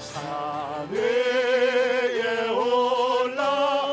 [0.00, 3.83] 산 위에 올라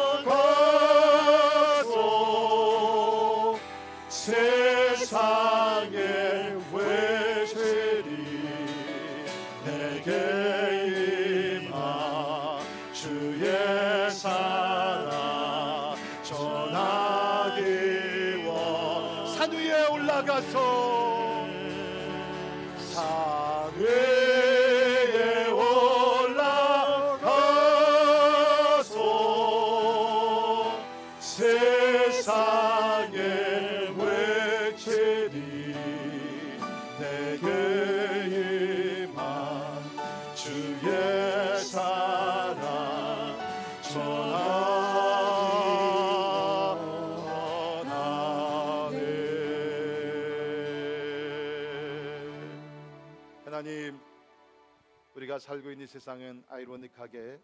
[55.82, 57.40] 있는 세상은 아이러니하게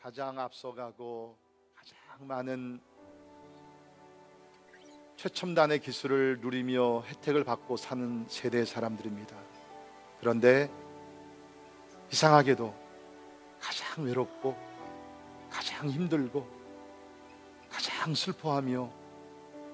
[0.00, 1.36] 가장 앞서가고
[1.74, 2.80] 가장 많은
[5.16, 9.36] 최첨단의 기술을 누리며 혜택을 받고 사는 세대의 사람들입니다.
[10.20, 10.70] 그런데
[12.10, 12.74] 이상하게도
[13.60, 14.56] 가장 외롭고
[15.50, 16.48] 가장 힘들고
[17.68, 18.90] 가장 슬퍼하며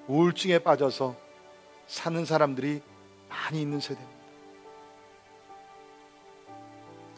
[0.08, 1.14] 우울증에 빠져서
[1.86, 2.82] 사는 사람들이
[3.28, 4.13] 많이 있는 세대입니다.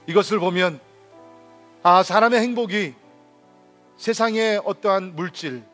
[0.06, 0.80] 이것을 보면
[1.82, 2.94] 아 사람의 행복이
[3.96, 5.64] 세상의 어떠한 물질,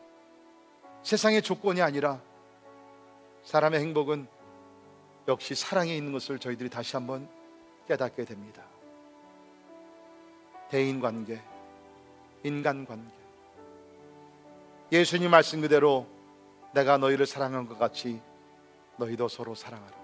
[1.03, 2.19] 세상의 조건이 아니라
[3.43, 4.27] 사람의 행복은
[5.27, 7.29] 역시 사랑에 있는 것을 저희들이 다시 한번
[7.87, 8.63] 깨닫게 됩니다.
[10.69, 11.41] 대인 관계,
[12.43, 13.13] 인간 관계.
[14.91, 16.07] 예수님 말씀 그대로
[16.73, 18.19] 내가 너희를 사랑한 것 같이
[18.97, 19.95] 너희도 서로 사랑하라.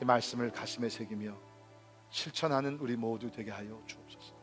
[0.00, 1.47] 이 말씀을 가슴에 새기며
[2.10, 4.34] 실천하는 우리 모두 되게 하여 주옵소서.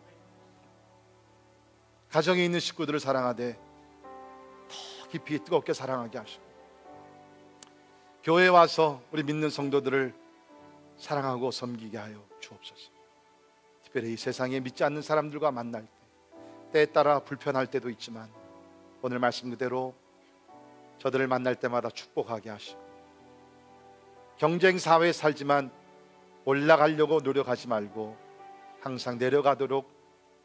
[2.09, 6.43] 가정에 있는 식구들을 사랑하되 더 깊이 뜨겁게 사랑하게 하시고
[8.23, 10.13] 교회에 와서 우리 믿는 성도들을
[10.97, 12.91] 사랑하고 섬기게 하여 주옵소서.
[13.83, 15.95] 특별히 이 세상에 믿지 않는 사람들과 만날 때
[16.75, 18.29] 때에 따라 불편할 때도 있지만
[19.01, 19.95] 오늘 말씀 그대로
[20.97, 22.83] 저들을 만날 때마다 축복하게 하시고
[24.37, 25.71] 경쟁 사회에 살지만
[26.45, 28.15] 올라가려고 노력하지 말고
[28.79, 29.89] 항상 내려가도록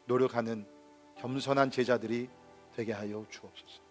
[0.05, 0.65] 노력하는
[1.19, 2.27] 겸손한 제자들이
[2.75, 3.81] 되게 하여 주옵소서.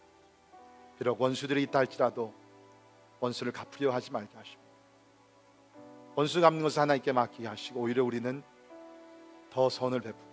[0.99, 2.35] 비록 원수들이 있다 할지라도
[3.21, 4.61] 원수를 갚으려 하지 말게 하시고
[6.17, 8.43] 원수 갚는 것을 하나님께 맡기게 하시고 오히려 우리는
[9.51, 10.31] 더 선을 베푸고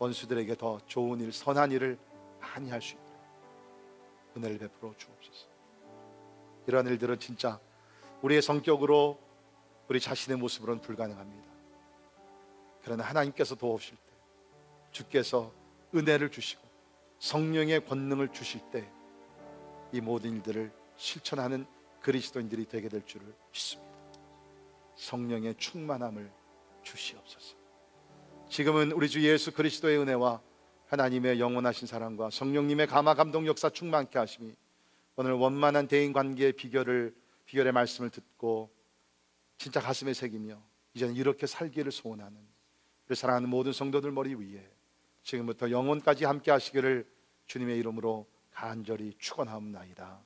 [0.00, 1.98] 원수들에게 더 좋은 일, 선한 일을
[2.40, 3.10] 많이 할 수 있도록
[4.36, 5.46] 은혜를 베풀어 주옵소서.
[6.66, 7.60] 이러한 일들은 진짜
[8.22, 9.18] 우리의 성격으로
[9.90, 11.50] 우리 자신의 모습으로는 불가능합니다.
[12.82, 14.12] 그러나 하나님께서 도우실 때
[14.90, 15.52] 주께서
[15.94, 16.62] 은혜를 주시고
[17.18, 18.90] 성령의 권능을 주실 때
[19.92, 21.66] 이 모든 일들을 실천하는
[22.00, 23.90] 그리스도인들이 되게 될 줄을 믿습니다.
[24.96, 26.30] 성령의 충만함을
[26.82, 27.56] 주시옵소서.
[28.48, 30.40] 지금은 우리 주 예수 그리스도의 은혜와
[30.86, 34.54] 하나님의 영원하신 사랑과 성령님의 감화 감동 역사 충만케 하심이
[35.16, 37.14] 오늘 원만한 대인 관계의 비결을
[37.46, 38.70] 비결의 말씀을 듣고
[39.60, 40.58] 진짜 가슴에 새기며
[40.94, 42.40] 이제는 이렇게 살기를 소원하는
[43.06, 44.66] 우리 사랑하는 모든 성도들 머리 위에
[45.22, 47.06] 지금부터 영혼까지 함께 하시기를
[47.44, 50.22] 주님의 이름으로 간절히 축원하옵나이다.